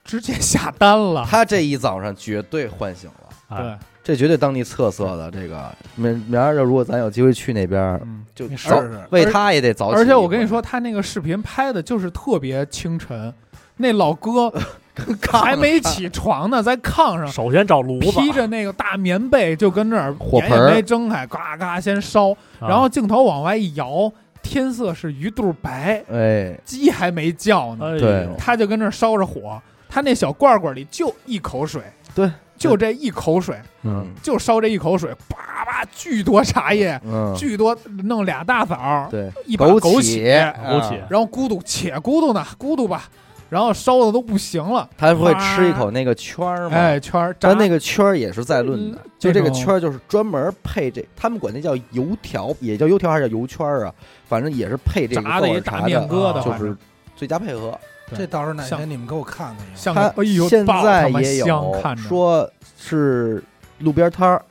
[0.03, 1.27] 直接下单了。
[1.29, 3.77] 他这一早上绝对唤醒了，哎对，
[4.07, 5.69] 这绝对当地特色的这个。
[5.97, 8.01] 明明儿如果咱有机会去那边。
[8.37, 9.99] 就早为他也得早起。
[9.99, 13.33] 而且我跟你说，，他那个视频拍的就是特别清晨，
[13.79, 14.53] 那老哥
[15.33, 22.31] 还没起床呢，在炕上首先找炉子，披着那个大棉被，就跟那儿眼火盆没睁开，嘎嘎先烧，
[22.61, 31.81] 啊然后镜头往外一摇，天色是鱼肚白，哎，鸡还没叫呢，对他就跟那儿烧着火，他那小罐罐里就一口水，
[32.15, 43.05] 对，就这一口水，嗯就烧这一口水，叭叭巨多茶叶，嗯，巨多，弄俩大枣，对，一把枸枸杞，枸杞啊然后咕嘟且咕嘟呢，咕嘟吧，
[43.49, 46.77] 然后烧的都不行了，他会吃一口那个圈儿吗？
[46.77, 53.95] 哎，圈儿炸但那个圈儿也是在论的嗯，就这个圈儿就是专门配这，他们管那叫油条，也叫油条还是叫油圈儿啊？
[54.27, 56.77] 反正也是配这个炸的一大豆儿茶面疙瘩，就是
[57.15, 57.79] 最佳配合。
[58.09, 59.93] 对这到时候哪天你们给我看看一下。
[59.93, 60.13] 像他
[60.49, 62.49] 现在也有说
[62.79, 63.43] 是
[63.79, 64.43] 路边摊儿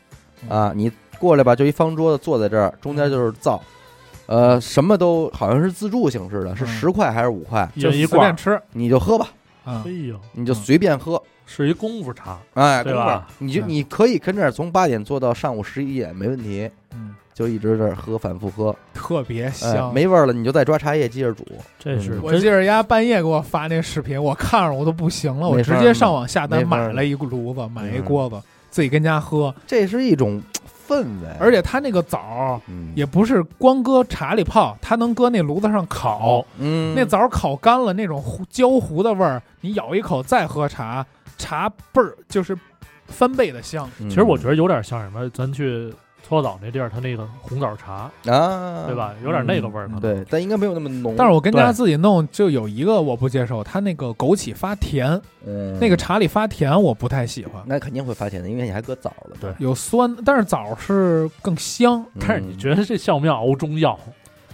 [0.49, 3.61] 啊，你过来吧，就一方桌子坐在这儿，中间就是灶，
[4.25, 6.67] 呃，什么都好像是自助形式的，是嗯。
[6.67, 8.61] 十块还是五块，就一罐儿，随便吃。
[8.73, 9.29] 你就喝吧，
[9.63, 11.21] 啊哎，呦，你就随便喝。
[11.47, 13.27] 是一功夫茶，哎，对吧？
[13.37, 13.69] 你就嗯。
[13.69, 19.93] 你可以跟这儿从八点做到上午十一点没问题，嗯，就一直这儿喝，反复喝，特别哎，香。
[19.93, 21.45] 没味儿了你就再抓茶叶接着煮。
[21.77, 29.53] 这是嗯我真记着人家半夜给我发那视频，我看着我都不行了，我直接上网下单买了一个炉子，买一嗯锅子，自己跟家喝。
[29.67, 30.41] 这是一种
[30.87, 32.61] 氛围，而且它那个枣
[32.95, 36.45] 也不是光搁茶里泡，它能搁那炉子上烤。
[36.57, 41.05] 嗯，那枣儿烤干了，那种焦糊的味儿，你咬一口再喝茶，
[41.37, 42.57] 茶倍儿就是
[43.07, 43.89] 翻倍的香。
[43.99, 45.93] 嗯其实我觉得有点像什么，咱去
[46.27, 48.95] 搓澡那地儿，它那个红枣茶，啊，对？
[48.95, 49.13] 吧？
[49.23, 49.99] 有点那个味儿，可能。
[49.99, 51.13] 对，但应该没有那么浓。
[51.15, 57.61] 但是我跟家自己弄，就有一个我不接受，它那个枸杞发甜，嗯，那个茶里发甜，我不太喜欢。
[57.67, 59.37] 那肯定会发甜的，因为你还搁枣了。
[59.39, 63.97] 对有酸，但是枣是更香，嗯，但是你觉得这像不像熬中药？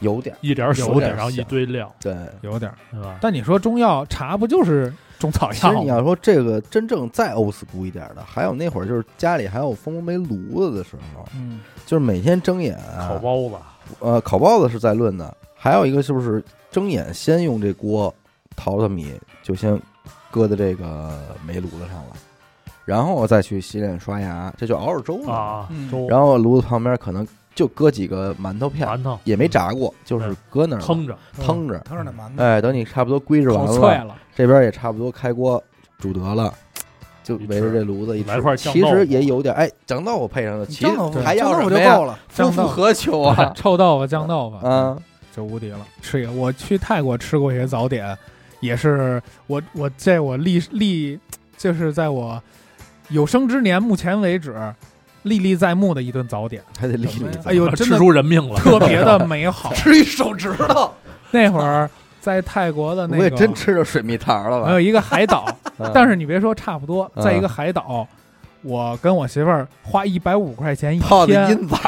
[0.01, 2.15] 有点儿一点有水，点然后一堆料，对。
[2.41, 2.75] 有点儿。
[2.91, 3.17] 对吧？
[3.21, 4.91] 但你说中药茶不就是
[5.21, 5.73] 中草其实？
[5.75, 13.55] 你要说这个真正再 old school 一点的，还有那会儿就是家里还有蜂窝煤炉子的时候，嗯，就是每天睁眼啊烤包子，
[13.99, 18.11] 呃，烤包子是在论的，还有一个就是睁眼先用这锅
[18.55, 19.13] 淘淘米，
[19.43, 19.79] 就先
[20.31, 22.15] 搁在这个煤炉子上了，
[22.83, 25.31] 然后我再去洗脸刷牙，这就熬着粥了。
[25.31, 31.77] 啊嗯，粥，然后炉子旁边可能就搁几个馒头片，馒头也没炸过，就是搁那儿腾着，腾着。
[31.79, 34.15] 腾着那馒头，哎，等你差不多归置完了，了。
[34.41, 35.63] 这边也差不多开锅
[35.99, 36.51] 煮得了。
[37.23, 40.91] 就围着这炉子一块，酱其实也有点哎，酱豆腐配上了，其实
[41.23, 42.17] 还要什么了。
[42.27, 43.53] 夫复何求啊？
[43.55, 44.97] 臭豆腐、酱豆腐，嗯，
[45.31, 45.77] 就无敌了。
[46.01, 48.17] 吃一个，我去泰国吃过一些早点，
[48.59, 51.19] 也是我我在我历历
[51.55, 52.41] 就是在我
[53.09, 54.55] 有生之年目前为止
[55.21, 56.63] 历历在目的一顿早点。
[56.79, 57.25] 还得历历。
[57.45, 59.71] 哎呦，真的吃出人命了，特别的美好。
[59.77, 60.91] 吃一手指头，
[61.29, 61.87] 那会儿
[62.21, 64.67] 在泰国的那个，我也，真吃着水蜜桃了吧？
[64.67, 65.45] 还有一个海岛，
[65.79, 65.91] 嗯。
[65.93, 67.23] 但是你别说，差不多，嗯。
[67.23, 68.07] 在一个海岛，
[68.61, 71.77] 我跟我媳妇儿花一百五块钱一泡的天，阴枣，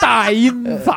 [0.00, 0.92] 大阴枣，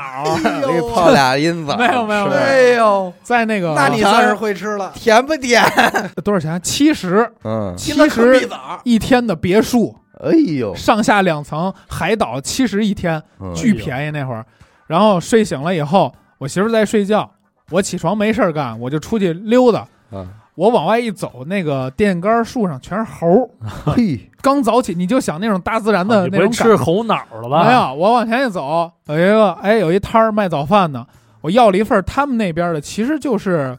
[0.93, 2.41] 泡俩阴枣儿，没有没有没有。
[2.41, 4.91] 哎呦，在那个那你算是会吃了。
[4.95, 5.63] 甜不甜？
[6.23, 6.59] 多少钱？
[6.61, 8.49] 七十，嗯，七十，
[8.83, 13.53] 一天的别墅，哎呦，上下两层，海岛七十一天，嗯。
[13.53, 14.45] 巨便宜那会儿。
[14.87, 17.29] 然后睡醒了以后，我媳妇儿在睡觉，
[17.69, 19.81] 我起床没事儿干，我就出去溜达。
[20.09, 20.25] 啊，
[20.55, 23.49] 我往外一走，那个电杆树上全是猴儿。
[23.93, 26.63] 嘿， 刚早起，你就想那种大自然的那种感觉。
[26.63, 27.65] 吃猴脑了吧？
[27.65, 31.05] 没有，我往前一走，有一个哎，有一摊儿卖早饭的，
[31.41, 33.77] 我要了一份儿他们那边的，其实就是，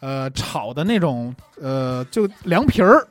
[0.00, 3.04] 呃，炒的那种，呃，就凉皮儿，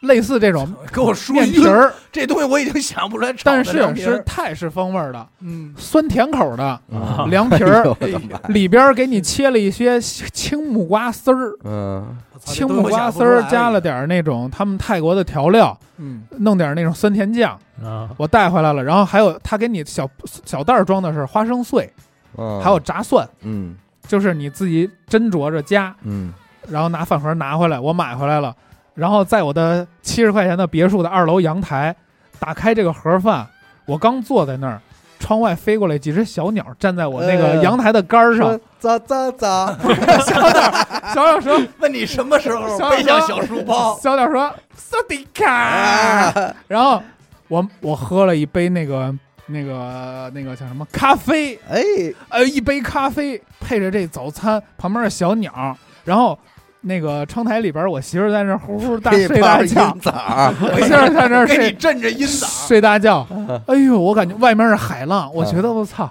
[0.00, 4.22] 类似这种 给我说晕面皮儿，这东西我已经想不出来炒但是是。
[4.24, 6.80] 泰式风味儿的，嗯，酸甜口的啊。
[7.28, 7.84] 凉皮儿
[8.48, 18.82] 里边儿给你切了一些青木瓜丝儿，嗯，青木瓜丝儿加了，点儿那种他们泰国的调料，嗯，弄点儿那种酸甜酱，啊，我带回来了。
[18.82, 20.08] 然后还有他给你小
[20.44, 21.92] 小袋儿装的是花生碎，
[22.38, 23.76] 嗯还有炸蒜，嗯。
[24.08, 26.32] 就是你自己斟酌着加，嗯，
[26.68, 28.52] 然后拿饭盒拿回来，我买回来了。
[28.94, 31.94] 然后在我的七十块钱的别墅的二楼阳台，
[32.38, 33.46] 打开这个盒饭，
[33.86, 34.80] 我刚坐在那儿，
[35.18, 38.58] 窗外飞过来几只小鸟，站在我那个呃阳台的杆儿上。
[38.78, 39.76] 咋咋咋？
[40.24, 43.98] 小鸟小鸟说问你什么时候小背上小书包？
[43.98, 47.02] 小鸟说萨迪卡，啊，然后
[47.48, 49.14] 我我喝了一杯那个
[49.46, 51.82] 那个那个叫什么咖啡，哎，
[52.30, 56.38] 呃，一杯咖啡配着这早餐，旁边的小鸟，然后
[56.82, 63.26] 那个窗台里边，我媳妇儿在那儿呼呼大睡大觉 我媳妇儿在那儿给 你睡镇着阴枣，睡大觉。
[63.66, 66.10] 哎呦，我感觉外面是海浪，我觉得我操，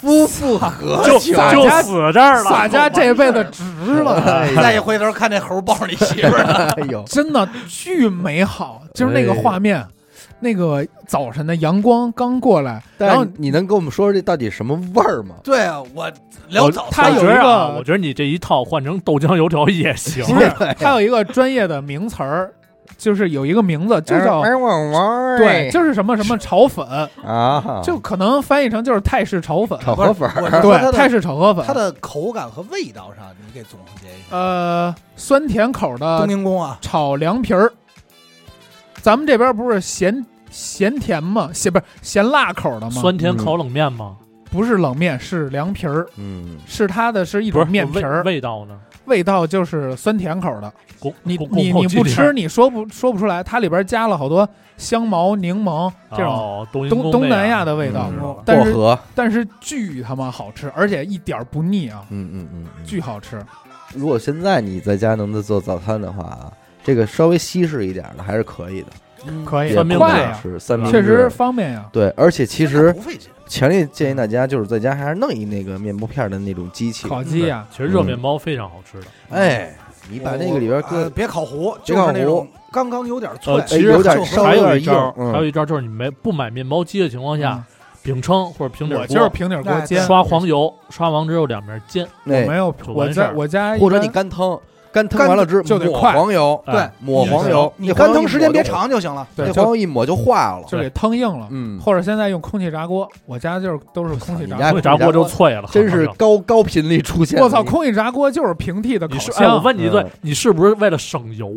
[0.00, 1.32] 夫复何就求？
[1.32, 2.50] 就洒家死这儿了。
[2.50, 3.62] 洒家这辈子值
[4.02, 9.82] 了，再一回头看那猴抱着你媳妇儿呢， 哎呦，真的巨美好，就是那个哎画面。
[10.44, 15.36] 那个早晨的阳光刚过来，然后你能跟我们说说这到底什么味儿吗？
[15.42, 16.12] 对啊，我
[16.48, 20.22] 聊早他有一个啊我觉得你这一套换成豆浆油条也行。
[20.26, 22.52] 不是它有一个专业的名词儿，
[22.98, 26.86] 就是有一个名字就叫哎汪汪，对，就是什么什么炒粉，
[27.24, 30.30] 啊，就可能翻译成就是泰式炒粉，炒河粉，
[30.60, 34.36] 对，泰式炒河粉，它的口感和味道上，你给总结一下。
[34.36, 37.72] 呃酸甜口东的宁宫啊，炒凉皮儿，
[39.00, 40.24] 咱们这边不是咸
[40.54, 41.50] 咸甜嘛？
[41.52, 42.90] 咸不是咸辣口的吗？
[43.02, 44.16] 酸甜烤冷面吗？
[44.52, 48.78] 不是冷面，是凉皮儿，嗯，是它的是一不是种面皮儿，味味道呢？
[49.06, 50.72] 味道就是酸甜口的。
[51.00, 54.48] 宫你宫你你不吃，你说不说不出来，它里边加了好多
[54.78, 58.08] 香茅、柠檬这种哦东东东南亚的味道
[58.44, 63.44] 但是薄荷，但是巨他妈好吃，而且一点儿不腻啊，嗯嗯嗯嗯，巨好吃。
[63.92, 66.50] 如果现在你在家能做早餐的话啊，
[66.82, 68.88] 这个稍微西式一点的还是可以的，
[69.44, 69.74] 可以。
[69.74, 71.86] 快呀，是三明治，确实方便呀。
[71.92, 79.06] 对，而且其实不费劲，强烈建议大家就是在家还是弄一那个面包片的那种机器，烤鸡呀，其实热面包非常好吃的。
[79.30, 79.74] 哎，
[80.10, 85.32] 你把那个里边呃搁，别烤糊，别烤糊就是那种刚刚有点脆呃，，其实有点还稍微有点还有一招硬，嗯。
[85.32, 87.62] 还有一招就是你没不买面包机的情况下，
[88.02, 92.06] 饼铛或者平底嗯我就是锅平底锅哎煎，刷黄油，刷完之后两面煎。
[92.24, 94.60] 我没有，就我在完事儿我家一般或者你干汤，
[94.94, 99.26] 干腾完了之后就得抹快黄油，哎对，抹黄油，你干腾时间别长就行了。
[99.34, 100.64] 对，黄油一抹就化了。
[100.68, 101.48] 就给腾硬了。
[101.50, 104.74] 嗯，或者现在用空气炸锅，我家就是都是空气炸你家锅。
[104.74, 107.40] 会炸锅就脆了，真是很高高频率出现。
[107.40, 111.56] 我操，空气炸锅就是平替的烤你是哎，我箱，问你一句嗯，你是不是为了省油？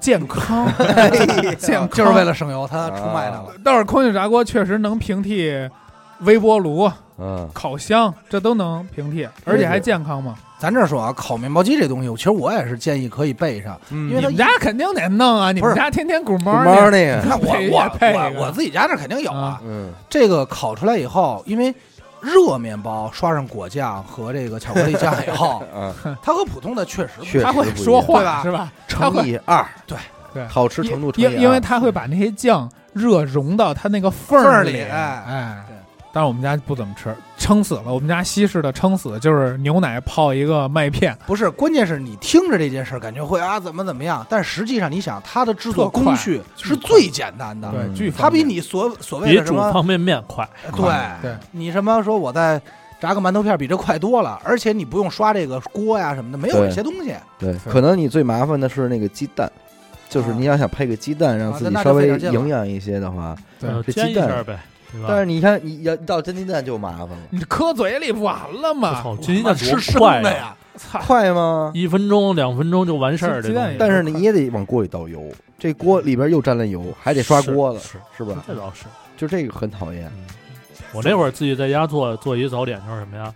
[0.00, 0.66] 健康。
[0.78, 1.10] 哎
[1.58, 3.46] 健康就是为了省油，他出卖它了。
[3.64, 5.52] 倒是空气炸锅确实能平替
[6.20, 10.34] 微波炉、嗯，烤箱，这都能平替，而且还健康嘛。
[10.58, 15.52] 咱这说啊，烤面包机这东西，其实我也是建议可以备上，因因为它你们家肯定得弄啊！
[15.52, 15.74] 你不是。
[15.74, 19.60] 们家天天鼓猫猫呢，猫那个，那我我配我我自己家那肯定有啊。
[19.64, 21.72] 嗯，这个烤出来以后，因为
[22.20, 28.42] 热面包刷上果酱和这个巧克力酱以后，嗯， 它和普通的确实不确他会说话对吧？
[28.42, 28.72] 是吧？
[28.88, 29.96] 乘以二，对。
[30.34, 30.44] 对。
[30.48, 35.62] 好吃程度乘以二，因因为它会把那些酱热融到它那个缝儿里哎。
[36.12, 37.84] 但是我们家不怎么吃，撑死了。
[37.86, 50.48] 我们家西式的撑死就是牛奶泡一个麦片，不是，关键是你听着这件事儿感觉会啊怎么怎么样，但实际上你想，它的制作工序是最简单的，对，它比你所所谓的什么煮方便面快。
[50.74, 50.84] 对
[51.22, 51.36] 对。
[51.52, 52.60] 你什么说我在
[53.00, 56.68] 炸个馒头片比这快多了，而且你不用刷这个锅呀什么的，没有对。
[56.68, 57.14] 这些东西。
[57.38, 57.72] 对，对。
[57.72, 59.50] 可能你最麻烦的是那个鸡蛋，
[60.08, 64.58] 就是啊你要想配个鸡蛋，让自己稍微营养一些的话，对呃这鸡蛋煎一下呗，
[64.92, 65.06] 对吧？
[65.08, 69.02] 但是你看你要到真鸡蛋就麻烦了，你磕嘴里不完了我吗？
[69.02, 70.22] 操，煎鸡蛋吃多生快呀！
[70.22, 70.98] 的呀，操！
[71.00, 71.70] 快吗？
[71.74, 75.22] 一分钟、两分钟就完事儿，鸡蛋也这东西但是你也得往锅里倒油，
[75.58, 78.42] 这锅里边又沾了油，还得刷锅子，是是吧？
[78.46, 78.84] 这倒是。
[79.16, 80.06] 就这个很讨厌。
[80.16, 80.24] 嗯，
[80.92, 83.32] 我那会儿自己在家做做一个早点就是什么呀？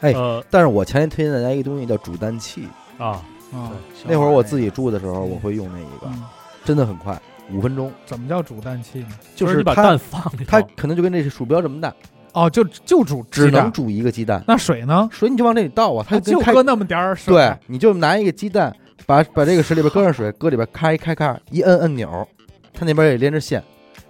[0.00, 2.68] 哎呃但是我强烈推荐大家一个东西叫煮蛋器，
[2.98, 3.20] 啊，
[3.52, 3.72] 啊，
[4.06, 6.22] 那会儿我自己住的时候，我会用那一个，嗯，
[6.64, 7.20] 真的很快，
[7.52, 9.08] 五分钟，怎么叫煮蛋器呢？
[9.34, 11.92] 就是你把它蛋放里头，它可能就跟这鼠标这么大，
[12.32, 15.08] 哦，就就煮只鸡蛋能煮一个鸡蛋，那水呢？
[15.10, 18.74] 水你就往这里倒啊，它它就跟开搁那么点儿水，对，你就拿一个鸡蛋，
[19.06, 22.26] 把把这个水里边搁上水，搁里边开开开，一摁按钮，
[22.74, 23.62] 它那边也连着线，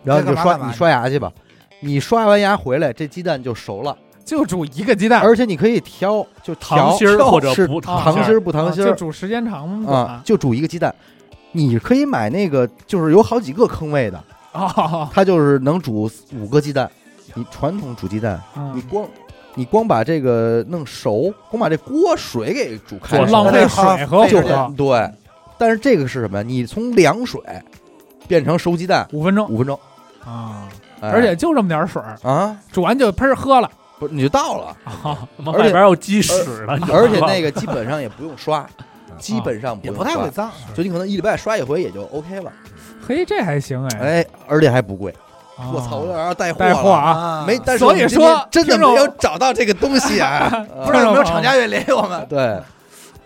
[0.02, 1.32] 然后你就这干嘛干嘛刷你刷牙去吧。
[1.80, 10.92] 你刷完牙回来，这鸡蛋就熟了，就煮一个鸡蛋，而且你可以挑，就糖心儿或者是不糖心心儿不糖心儿啊就煮时间长啊，就煮一个鸡蛋。
[11.66, 16.88] 你可以买那个，就是有好几个坑位的，啊，它就是能煮五个鸡蛋。
[17.34, 18.40] 你传统煮鸡蛋，
[18.74, 19.08] 你嗯光
[19.54, 25.12] 你光把这个弄熟，光把这锅水给煮开了，浪费水和就火很对。
[25.58, 26.38] 但是这个是什么？
[26.38, 26.44] 呀？
[26.46, 27.40] 你从凉水
[28.26, 29.48] 变成熟鸡蛋五分钟。
[29.48, 29.78] 五分钟，
[30.24, 30.68] 啊，
[31.00, 31.10] 哎。
[31.10, 33.68] 而且就这么点儿水儿，啊，煮完就喷喝了。
[33.98, 36.32] 不是你就倒了，啊，而且他妈外边有鸡屎
[36.62, 37.02] 了，你知道吗？
[37.02, 38.64] 而且那个基本上也不用刷，
[39.18, 40.50] 基本上也不太会脏。
[40.74, 42.52] 就你可能一礼拜刷一回也就 OK 了，
[43.06, 45.12] 嘿，这还行哎，哎，而且还不贵。
[45.56, 45.70] 啊。
[45.74, 50.48] 我操，我有点要带货带货了，啊，没，但是所以我们今天说真的没有找到这个东西啊，
[50.84, 52.24] 不知道有没有厂家愿意联系我们？
[52.28, 52.60] 对，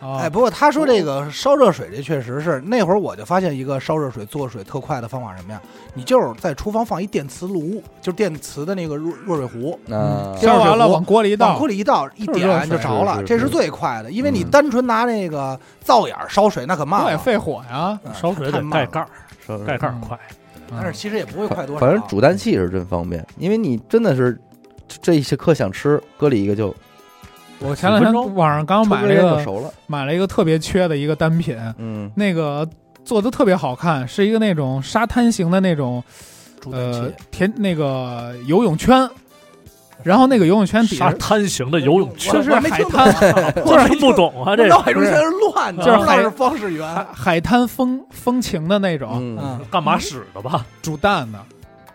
[0.03, 5.63] 啊哎，不过他说这个烧热水，这确实是那会儿我就发现一个烧热水做水特快的方法什么呀？
[5.95, 14.11] 你就是在厨房放一电磁炉，就是电磁的那个热热水壶，那这样壶烧完了往锅里一倒往锅，里一倒，一点就着了，这是是最快的。
[14.11, 20.19] 因为你嗯单纯拿那个灶眼烧水，那可慢了，对，费火呀，嗯烧水得太慢盖盖儿，盖盖儿快。
[20.71, 21.81] 但是其实也不会快多少。
[21.81, 24.41] 反正煮蛋器是真方便，因为你真的是
[24.89, 26.75] 这一些课想吃，搁里一个就
[27.65, 32.69] 我前两天网上刚买了一个熟了，买了一个特别缺的一个单品，嗯，那个
[33.05, 36.03] 做的特别好看，是一个那种沙滩型的那种
[36.71, 39.09] 呃器，田那个游泳圈，
[40.03, 43.07] 然后那个游泳圈底沙下滩型的游泳圈就，是海滩，
[43.65, 47.07] 我真不懂啊，这脑海中不是全是乱的，就是海方式海圆。
[47.13, 49.39] 海滩风风情的那种
[49.71, 50.67] 干嘛使的吧？
[50.83, 51.39] 煮蛋的，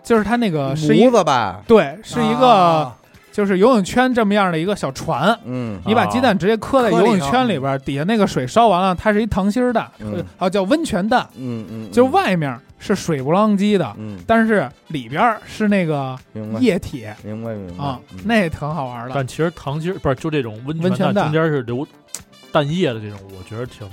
[0.04, 2.96] 就是它那个是一模子吧，对，是一个啊
[3.38, 5.38] 就是游泳圈这么样的一个小船。
[5.46, 16.18] 嗯你把鸡蛋直接磕在游泳圈里边，底下那个水烧完了，它是一糖心儿蛋，嗯啊叫温泉蛋，嗯嗯，就外面是水不浪叽的，嗯，但是里边是那个
[16.60, 19.12] 液体明白明白啊嗯，那也挺好玩的。
[19.14, 21.88] 但其实糖心儿不是就这种温温泉蛋蛋中间是流
[22.52, 23.88] 蛋液的这种，我觉得挺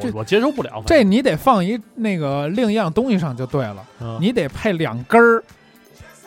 [0.00, 0.80] 我我接受不了。
[0.86, 5.42] 这你得放一那个另一样东西上就对了，嗯你得配两根儿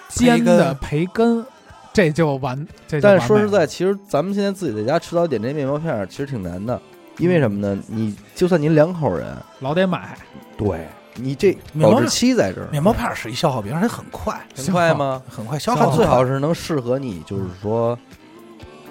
[0.09, 1.45] 煎的培根，
[1.93, 2.67] 这就完。
[2.87, 6.79] 这就但完美了是说实在，其实咱们现在自己在家吃早点这面包片儿其实挺难的，
[7.17, 7.81] 因为什么呢？
[7.87, 10.17] 你就算您两口人，老得买，
[10.57, 15.21] 对你这面包保质期在这儿，面包片儿是一消耗品，而且很快，很快吗？
[15.29, 15.95] 很快消它耗。
[15.95, 17.97] 最好是能适合你，就是说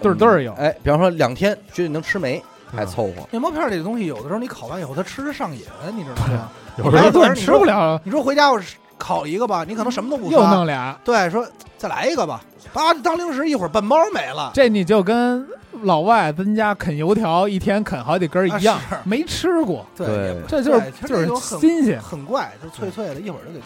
[0.02, 3.26] 对儿对儿有哎，比方说两天绝对能吃没，还凑合。
[3.30, 5.62] 面包片儿这个东西，有的时候你烤完以后，它吃着上瘾，
[5.96, 6.50] 你知道吗？
[6.76, 8.60] 有时候吃不了，你说回家我
[9.00, 10.94] 烤一个吧，你可能什么都不又弄俩。
[11.02, 11.44] 对，说
[11.78, 12.42] 再来一个吧，
[12.74, 14.50] 啊当零食，一会儿半包没了。
[14.52, 15.44] 这你就跟
[15.82, 21.98] 老外咱家啃油条，一天啃好几根一样啊，没吃过，对对这就是就是新鲜。
[22.00, 23.60] 很怪，就脆脆的，一会儿就给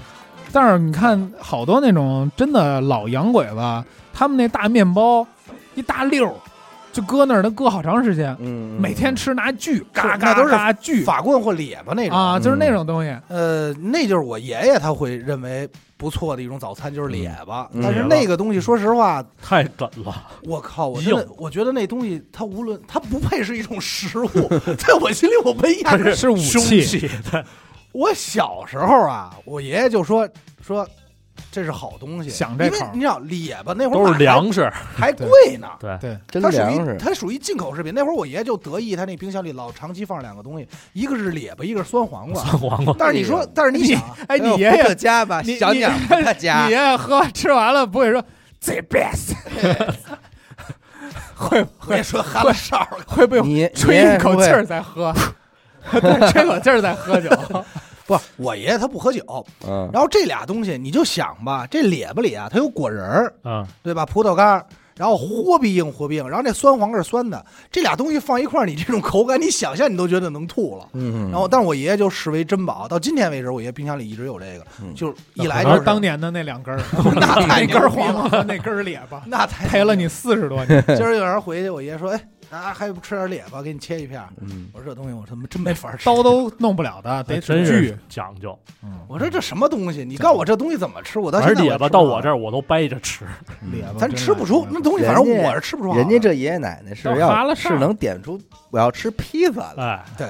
[0.53, 5.27] 但是你看好多那种真的老洋鬼子，他们那大面包
[5.75, 6.35] 一大溜儿，
[6.95, 13.15] 就搁那儿，能搁好长时间，嗯，每天吃拿锯，嘎嘎都是嘎锯法棍或咧巴那种啊，就是嗯那种东西。
[13.29, 17.69] 呃，那就是我爷爷他会认为不错的一种早餐，就是咧巴。
[17.73, 20.15] 嗯但是那个东西，说实话，太梗了，
[20.45, 24.29] 我靠，我真的我觉得那东西它无论它不配是一种食物，
[24.79, 26.15] 在我心里我没压根儿。
[26.15, 27.11] 是武器
[27.91, 30.29] 我小时候啊，我爷爷就说
[30.61, 30.89] 说
[31.51, 32.91] 这是好东西，因为想这口儿。
[32.95, 35.69] 你知道列巴那会儿都是买粮食，还还贵呢。
[35.79, 37.93] 对，对，真它属于粮食，它属于进口食品。
[37.95, 42.43] 那会儿我爷爷就得意，他那冰箱里老长期放两个东西，一个是列巴，一个是酸黄瓜。
[42.43, 46.65] 酸黄瓜，但是你说，但是你想啊，哎，你爷不爷可加吧，你小鸟你不可加。
[46.67, 46.77] 你爷。
[46.77, 48.23] 爷喝吃完了不会说
[48.61, 49.35] the best，
[51.35, 55.15] 会我也说哈了哨儿，会被你吹一口气儿再喝，
[55.93, 57.31] 对，吹口气儿再喝酒。
[58.07, 59.23] 不，我爷爷他不喝酒。
[59.67, 64.05] 嗯，然后这俩东西你就想吧，这咧巴里啊，它有果仁儿，嗯，对吧？
[64.05, 70.87] 葡萄干儿，然后豁必硬豁必硬，然后那酸黄瓜是酸的，这俩东西放一块儿，你这种口感，你想象你都觉得能吐了。
[70.93, 76.81] 嗯，然后，但是我爷爷就视为珍宝，到今天为止，我爷爷冰箱里一直有这个，嗯就是一来就是是当年的那两根儿，
[77.17, 80.85] 那太那根黄瓜，那根儿咧巴，那才陪了你四十多年。
[80.89, 82.21] 今儿有人回去，我爷爷说：“哎，
[82.55, 84.29] 啊，还不吃点列巴，给你切一片儿。
[84.41, 86.07] 嗯”我说：“这东西我他妈真没法吃。
[86.07, 87.99] 刀都弄不了的，得还真锯是。
[88.09, 88.59] 讲究。
[88.83, 90.05] 嗯我说：“这什么东西？
[90.05, 91.19] 你告诉我这东西怎么吃？
[91.19, 93.27] 我到现在而咧巴到我这儿，我都掰着吃，
[93.73, 98.41] 列巴咱吃不出那东西，反正我是吃不出人家这爷爷奶奶是要了是能点出
[98.71, 100.27] 我要吃披萨的，哎，对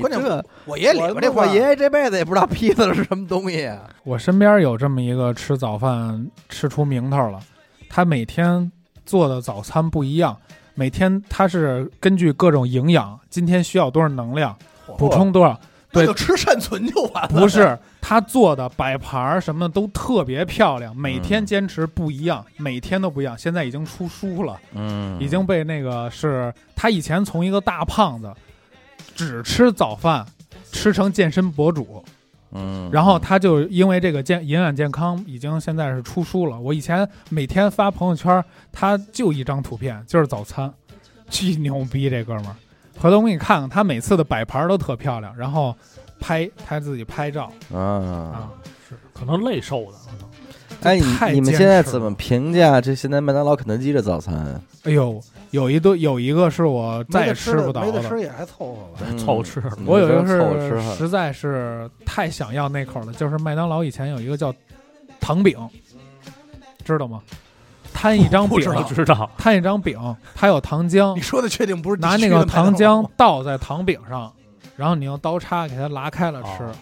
[0.00, 3.88] 关键这我爷爷这我爷爷这辈子也不知道披萨是什么东西啊。
[4.02, 7.40] 我身边有这么一个吃早饭吃出名头了，
[7.88, 8.70] 他每天
[9.04, 10.36] 做的早餐不一样，
[10.76, 14.56] 每天他是根据各种营养，今天需要多少能量，
[14.96, 15.58] 补充多少。
[15.92, 17.28] 对就吃善存就完了。
[17.40, 23.38] 不是他做的摆盘儿什么都特别漂亮，每天嗯坚持不一样，每天都不一样。
[23.38, 28.30] 现在已经出书了，嗯已经被那个是他以前从一个大胖子，
[29.14, 30.26] 只吃早饭，
[30.70, 32.04] 吃成健身博主，
[32.56, 36.58] 嗯，然后他就因为这个健营养健康，已经现在是出书了。
[36.58, 38.42] 我以前每天发朋友圈，
[38.72, 40.72] 他就一张图片，就是早餐，
[41.28, 42.56] 巨牛逼这哥们儿。
[42.98, 45.76] 回头我给你看看，他每次的摆盘都特漂亮，然后
[46.18, 48.50] 拍他自己拍照啊，啊，
[49.12, 50.26] 可能累瘦的，可能
[50.80, 54.60] 哎，太你你们现在怎么评价这现在麦当劳、肯德基的早餐啊？
[54.84, 57.86] 哎呦，有一顿有一个是我再也吃不到的。
[57.86, 59.00] 没得吃也还凑合吧。
[59.08, 64.54] 嗯凑合吃嗯我有一个凑吃哈是实在是太想要那口了，就是麦当劳以前有一个叫
[65.20, 65.58] 糖饼，
[66.84, 67.22] 知道吗？
[67.92, 69.98] 摊一张饼不知，道知道，摊一张饼，
[70.34, 74.30] 它有糖浆你，说的确定不是拿那个糖浆倒在糖饼上，
[74.76, 76.64] 然后你用刀叉给它拉开了吃。
[76.64, 76.72] 哦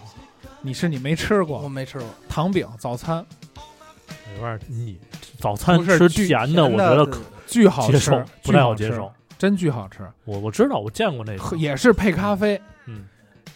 [0.66, 2.08] 你是你没吃我过没吃过。
[2.26, 3.22] 糖饼早餐，
[4.34, 4.98] 有点腻。
[5.38, 9.12] 早餐不是巨吃甜的，我觉得可巨好吃接受，不太巨好吃好接受。
[9.36, 12.60] 真巨好吃，我我知道，我见过那个，也是配咖啡。
[12.86, 13.04] 嗯，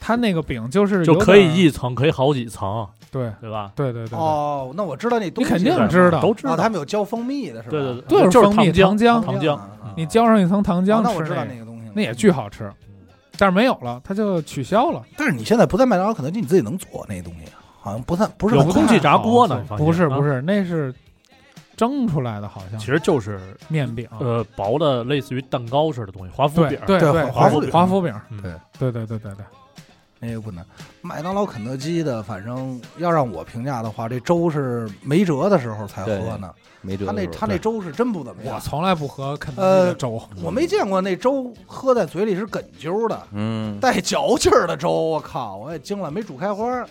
[0.01, 3.73] 它那个饼就是就可以一层，可以好几层，对对吧？
[3.75, 6.57] 对对对对，哦，那我知道那东西你肯定知道啊，都知道。
[6.57, 7.71] 他们有浇蜂蜜的是吧？
[7.71, 12.71] 对对对就是蜂蜜糖浆，糖浆啊你浇上一层糖浆哦那我知道那个，东西，那也巨好吃。
[13.39, 15.01] 但是没有了，它就取消了。
[15.17, 17.45] 但是你现在不在麦当劳、肯德基，你自己能做那东西，
[17.81, 20.93] 好像不太不是有空气炸锅呢不是不是，那是
[21.79, 24.07] 蒸出来的，好像其实就是面饼。
[24.19, 26.79] 呃薄的类似于蛋糕似的东西，华夫饼。
[26.87, 28.43] 对华夫华夫饼华夫饼，嗯
[28.79, 29.45] 对对对对对对，
[30.19, 30.67] 那个不难。
[31.01, 36.53] 麦当劳、肯德基的，反正要让我评价的话，这粥是没辙的时候才喝呢。
[37.05, 44.91] 他那他那粥是真不怎么样，我从来不喝肯德基的粥，我没见过那粥喝在嘴里是哏啾的，嗯，带嚼劲儿的粥。
[44.91, 46.89] 我靠，我也惊了，没煮开花儿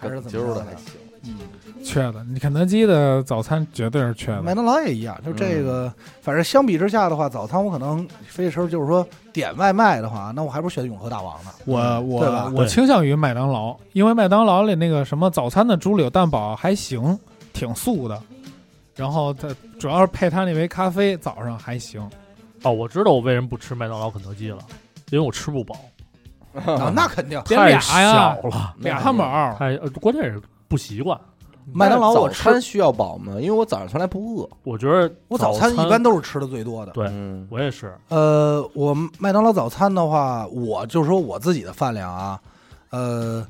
[0.00, 0.70] 还是怎么着的还？
[0.76, 0.94] 行。
[1.26, 2.24] 嗯，缺的。
[2.24, 4.42] 你肯德基的早餐绝对是缺的。
[4.42, 11.50] 麦当劳也一样，就这个，反正相比之下的话，早餐我可能非说就是说点外卖的话，那我还不如选永和大王呢。
[11.64, 17.18] 我我我倾向于麦当劳，因为麦当劳里那个什么早餐的猪柳蛋堡还行，
[17.52, 18.20] 挺素的。
[18.94, 19.48] 然后它
[19.78, 22.00] 主要是配它那杯咖啡，早上还行。
[22.62, 24.58] 哦，我知道我为什么不吃麦当劳、肯德基了，
[25.10, 25.76] 因为我吃不饱，
[26.54, 27.38] 啊， 那肯定。
[27.42, 31.18] 点太俩呀小了，俩汉堡，太呃关键是不习惯。
[31.72, 33.32] 麦当劳我早餐吃，需要饱吗？
[33.40, 34.48] 因为我早上从来不饿。
[34.62, 36.92] 我觉得我早餐一般都是吃的最多的。
[36.92, 42.40] 对嗯，我也是，呃，我麦当劳早餐的话，我就说我自己的饭量啊，
[42.90, 43.44] 呃，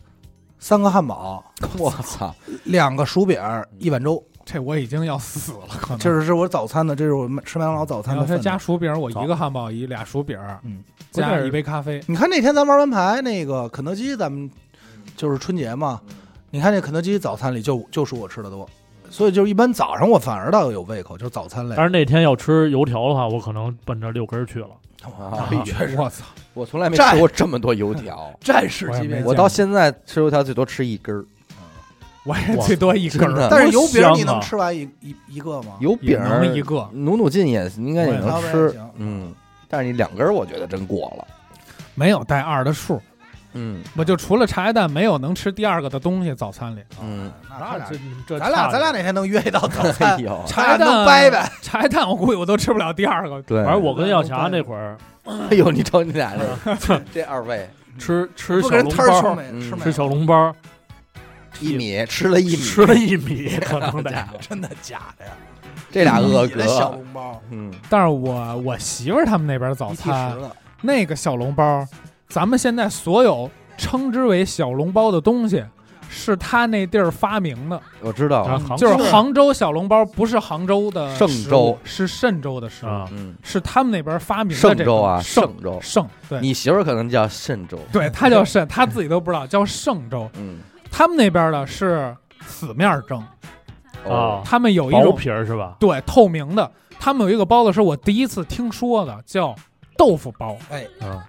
[0.59, 1.45] 三个汉堡，
[1.79, 2.35] 我操，
[2.65, 3.39] 两个薯饼，
[3.79, 5.99] 一碗粥，这我已经要死了，可能。
[5.99, 8.41] 这是是我早餐的，这是我吃麦当劳早餐的份量。
[8.43, 12.03] 加薯饼，我一个汉堡，一俩薯饼，嗯，加一杯咖啡。
[12.07, 14.51] 你看那天咱玩完牌，那个肯德基，咱们
[15.19, 16.01] 就是春节嘛，
[16.51, 18.69] 你看那肯德基早餐里就就属我吃的多，
[19.11, 21.85] 所以就是一般早上我反而倒有胃口，就是早餐类但。
[21.85, 24.69] 是那天要吃油条的话，我可能奔着六根儿去了。
[25.21, 26.25] 啊确实我操！
[26.53, 31.25] 我从来没战吃过这么多油条， 战士级别我，我到现在吃油条最多吃一根儿，
[32.25, 35.75] 我也最多一根真的儿，但是油饼你能吃完一一一个吗？
[35.81, 36.19] 油饼
[36.55, 36.89] 一个。
[36.93, 39.33] 努努劲也应该也我也能吃行，嗯，
[39.69, 41.25] 但是你两根儿我觉得真过了，
[41.95, 43.01] 没有带二的数，
[43.57, 43.83] 嗯。
[43.97, 46.35] 我就除了茶叶蛋，没有能吃第二个的东西。
[46.35, 50.19] 早餐里，嗯，那这这咱俩咱俩哪天能约一道早哎餐？
[50.21, 51.51] 呦， 咱俩能掰掰。
[51.63, 53.41] 茶叶蛋我估计我都吃不了第二个。
[53.43, 54.97] 对，反正我跟耀霞那会儿
[55.51, 56.35] 哎呦，你瞅你俩
[56.79, 57.69] 这 这二位。
[57.99, 59.37] 吃吃小笼包，
[59.83, 60.55] 吃小笼包，
[61.61, 64.11] 一米吃了一米，吃了一米，可能得。
[64.11, 64.37] 家伙。
[64.39, 65.33] 真的假的呀？
[65.91, 70.37] 这俩一恶米的小，笼包，嗯，但是我我媳妇儿他们那边早餐，
[70.83, 71.87] 那个小笼包，
[72.29, 75.65] 咱们现在所有称之为小笼包的东西，
[76.09, 77.81] 是他那地儿发明的。
[78.01, 78.43] 我知道。
[78.43, 81.79] 啊，杭就是杭州小笼包，不是杭州的嵊食物州。
[81.85, 86.41] 是嵊州的食物，啊，嗯，是他们那边发明的这个嵊州啊，嵊嵊州，嵊，对。
[86.41, 90.29] 你媳妇儿可能叫嵊州，对，他叫嵊，他自己都不知道叫嵊州。
[90.35, 90.59] 嗯，
[90.91, 92.15] 他们那边的是
[92.47, 93.23] 死面蒸，
[94.05, 95.77] 哦，他们有一薄种皮儿是吧？
[95.79, 99.55] 对透明的，他们有一个包子是我第一次听说的，叫
[99.97, 101.21] 豆腐包，哎，嗯，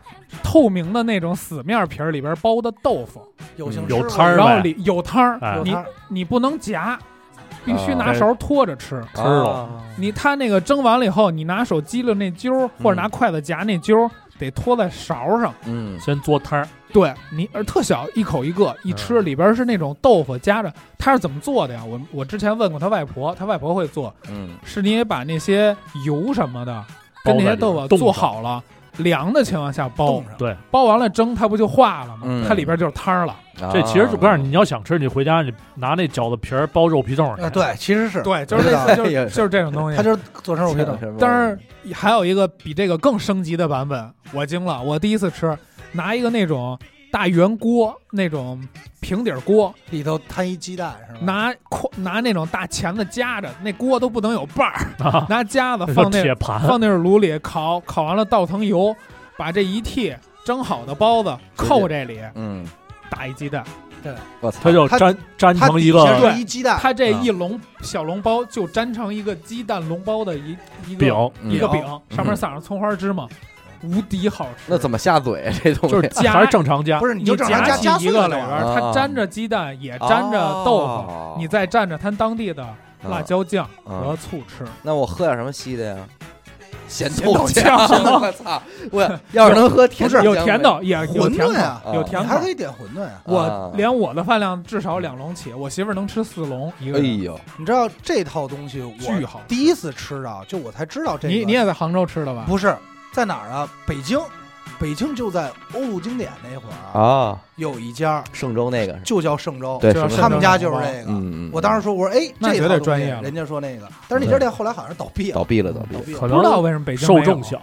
[0.44, 3.22] 透明的那种死面皮儿里边包的豆腐，
[3.56, 5.60] 有形有吃摊儿然后里有汤儿，哎。
[5.64, 5.90] 你有摊儿。
[6.10, 6.98] 你不能夹，
[7.66, 9.04] 必须啊拿勺托着吃。
[9.14, 9.50] 吃了。
[9.50, 9.70] 啊。
[9.98, 15.54] 你他那个蒸完了以后，你拿手激了那揪儿，或者拿筷子夹那揪儿，得托在勺上。
[15.66, 20.72] 嗯，先做汤儿，对你，而特小，一口一个，一吃里边是那种豆腐夹着。
[20.98, 21.84] 他是怎么做的呀？
[21.86, 25.76] 我我之前问过他外婆，他外婆会做，嗯，是你也把那些
[26.06, 26.84] 油什么的
[27.24, 28.64] 跟那些豆腐做好了，
[28.98, 30.26] 凉的情况下包，上。
[30.38, 32.22] 对，包完了蒸，它不就化了吗？
[32.24, 33.36] 嗯它里边就是汤儿了。
[33.74, 40.04] 这其实就告诉你，你，要想吃，你回家你拿那饺子皮儿包肉皮冻去啊，，对，其实是，对，就是知道类似，就是就是这种东西它。
[40.04, 40.96] 就是做成肉皮冻。
[41.18, 44.80] 但是还有一个比这个更升级的版本，我惊了！
[44.80, 45.58] 我第一次吃，
[45.94, 46.78] 拿一个那种
[47.12, 48.62] 大圆锅，那种
[49.00, 51.20] 平底儿锅，里头摊一鸡蛋是吧？
[51.22, 58.96] 拿筷拿那种大钳子夹着，那锅都不能有把儿， 啊拿夹子放那铁盘，放那炉里烤，烤完了倒腾油，
[59.38, 60.16] 把这一屉
[60.46, 62.66] 蒸好的包子扣这里，嗯，
[63.10, 63.64] 打一鸡蛋。
[64.40, 70.56] 我操，它它就粘粘它成一底下个是一鸡蛋，它这啊一笼小笼包就粘成一个鸡蛋笼包的一
[70.88, 73.28] 一个饼，一个饼，嗯上面撒上葱花芝麻，
[73.84, 74.64] 无敌好吃。
[74.68, 75.96] 那怎么下嘴啊这东西？
[75.96, 82.66] 就是夹还是正常加不，是你你就正常加起加一个里边它啊沾着鸡蛋，也沾着豆腐，哦你再蘸着它当地的
[83.10, 84.66] 辣椒酱啊和醋吃。
[84.82, 85.98] 那我喝点什么稀的呀？
[86.88, 87.76] 咸咸豆浆，
[88.22, 88.62] 我操！
[88.92, 92.48] 我要 是能喝甜不是有甜的，也有馄甜饨啊，有甜口你还可。
[92.50, 93.22] 以点馄饨啊！
[93.26, 99.42] 我啊连我的饭量至少两笼起，我媳妇儿能吃四笼一个人，哎呦，你知道这套东西我巨好。
[99.50, 101.28] 第一次吃到，就我才知道这。
[101.28, 102.46] 你你也在杭州吃的吧？
[102.48, 102.74] 不是
[103.18, 103.68] 在哪儿啊？
[103.88, 104.20] 北京，
[104.78, 111.06] 北京就在欧陆经典那会儿啊，啊，有一家嵊州那个，就叫嵊州，对，就是他们家就是这个。
[111.08, 113.24] 嗯嗯，我当时说，我说哎，那绝这套东西对专业了。
[113.24, 116.20] 人家说那个，但是那家店后来好像倒闭了，倒闭了，倒闭了。
[116.20, 117.60] 可能不知道为什么北京受众小，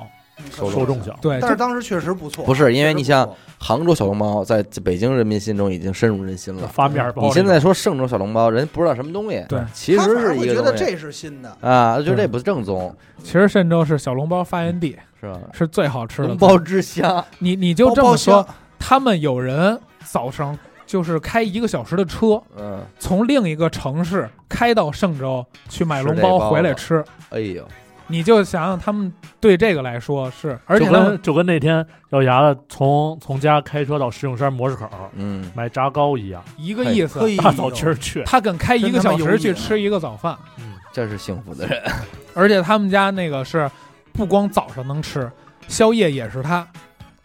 [0.51, 2.45] 受受众小，对，但是当时确实不错。
[2.45, 3.29] 不是因为你像
[3.61, 6.67] 杭州小笼包在北京人民心中已经深入人心了。
[6.67, 7.23] 发面包。
[7.23, 9.61] 你现在说嵊州小笼包，人不知道什么东西，对。
[9.73, 11.57] 其实是一觉得这是新的。
[11.61, 14.99] 啊，就这不正宗，其实嵊州是小笼包发源地，
[15.33, 15.49] 是吧？
[15.53, 18.47] 是最好吃的笼包之乡，你你就这么说香，
[18.79, 20.57] 他们有人早上
[20.87, 27.67] 就是开一个小时的车，嗯，从另一个城市开到嵊州去买笼包回来吃，哎呦，
[28.07, 29.11] 你就想想他们
[29.41, 41.83] 对这个来说是，而且就他们跟就跟那天咬牙子从从家开车到石景山模式口嗯，买炸糕一样，一个意思大早今儿去，他跟开一个小时去吃一个早饭，嗯，这是幸福的人，
[42.35, 43.69] 而且他们家那个是
[44.15, 45.31] 不光早上能吃，
[45.69, 46.67] 宵夜也是他，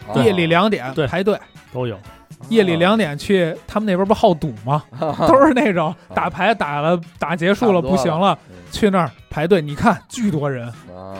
[0.07, 0.13] 啊。
[0.15, 1.07] 夜里两点对。
[1.07, 1.39] 排队，
[1.71, 1.97] 都有。
[2.49, 4.83] 夜里两点去，他们那边不好赌吗？
[5.27, 8.55] 都是那种打牌打了打结束了差不多不行了，嗯。
[8.71, 11.15] 去那儿排队，你看巨多人，啊，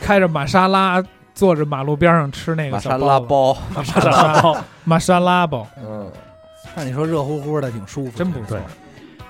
[0.00, 1.02] 开着玛莎拉
[1.34, 4.56] 坐着马路边上吃那个玛莎小包子，拉包，玛莎拉包。
[4.84, 6.10] 玛莎拉包，嗯，
[6.74, 8.58] 那你说热乎乎的，挺舒服，真不错。
[8.58, 8.60] 对。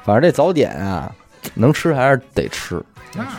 [0.03, 1.15] 反正这早点啊，
[1.55, 2.83] 能吃还是得吃，
[3.15, 3.31] 那是，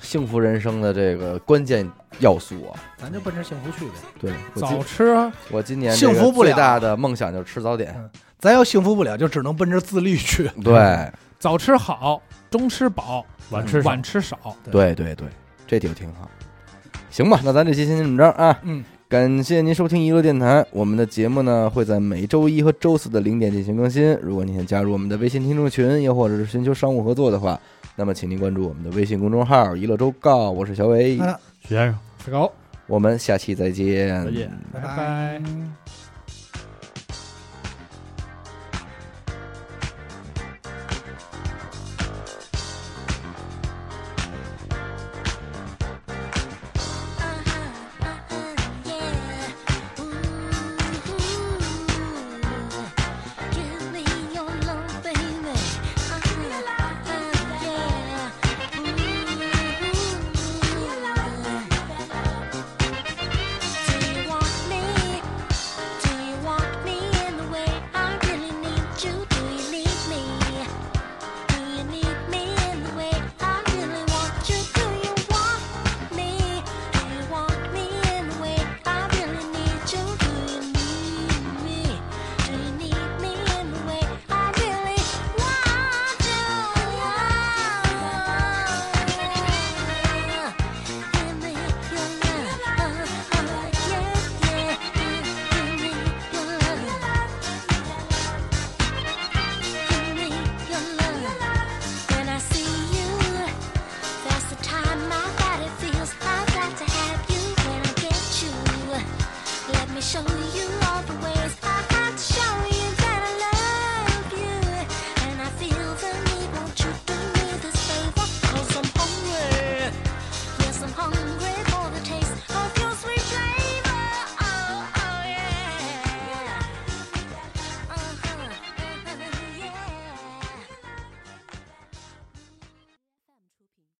[0.00, 1.88] 幸福人生的这个关键
[2.18, 2.78] 要素啊。
[2.96, 3.92] 咱就奔着幸福去呗。
[4.20, 7.94] 对，我早今吃我今年幸福不了最大的梦想就是吃早点。
[8.38, 10.50] 咱要幸福不了，就只能奔着自律去。
[10.64, 14.38] 对，早吃好，中吃饱，晚吃少晚吃少。
[14.70, 15.28] 对对对，
[15.66, 16.28] 这就挺好。
[17.10, 18.58] 行吧，那咱这期先这么着啊。
[18.62, 24.16] 嗯，感谢您收听娱乐电台，我们的节目呢会在每周一和周四的零点进行更新。
[24.22, 27.60] 如果您想加入我们的微信听众群，又或者是寻求商务合作的话，
[27.96, 31.98] 那么请您关注我们的微信公众号“娱乐周告”，我是小伟，好了许先生。
[32.24, 32.52] 是狗，
[32.86, 34.48] 我们下期再见，再见。
[34.72, 35.42] 拜拜。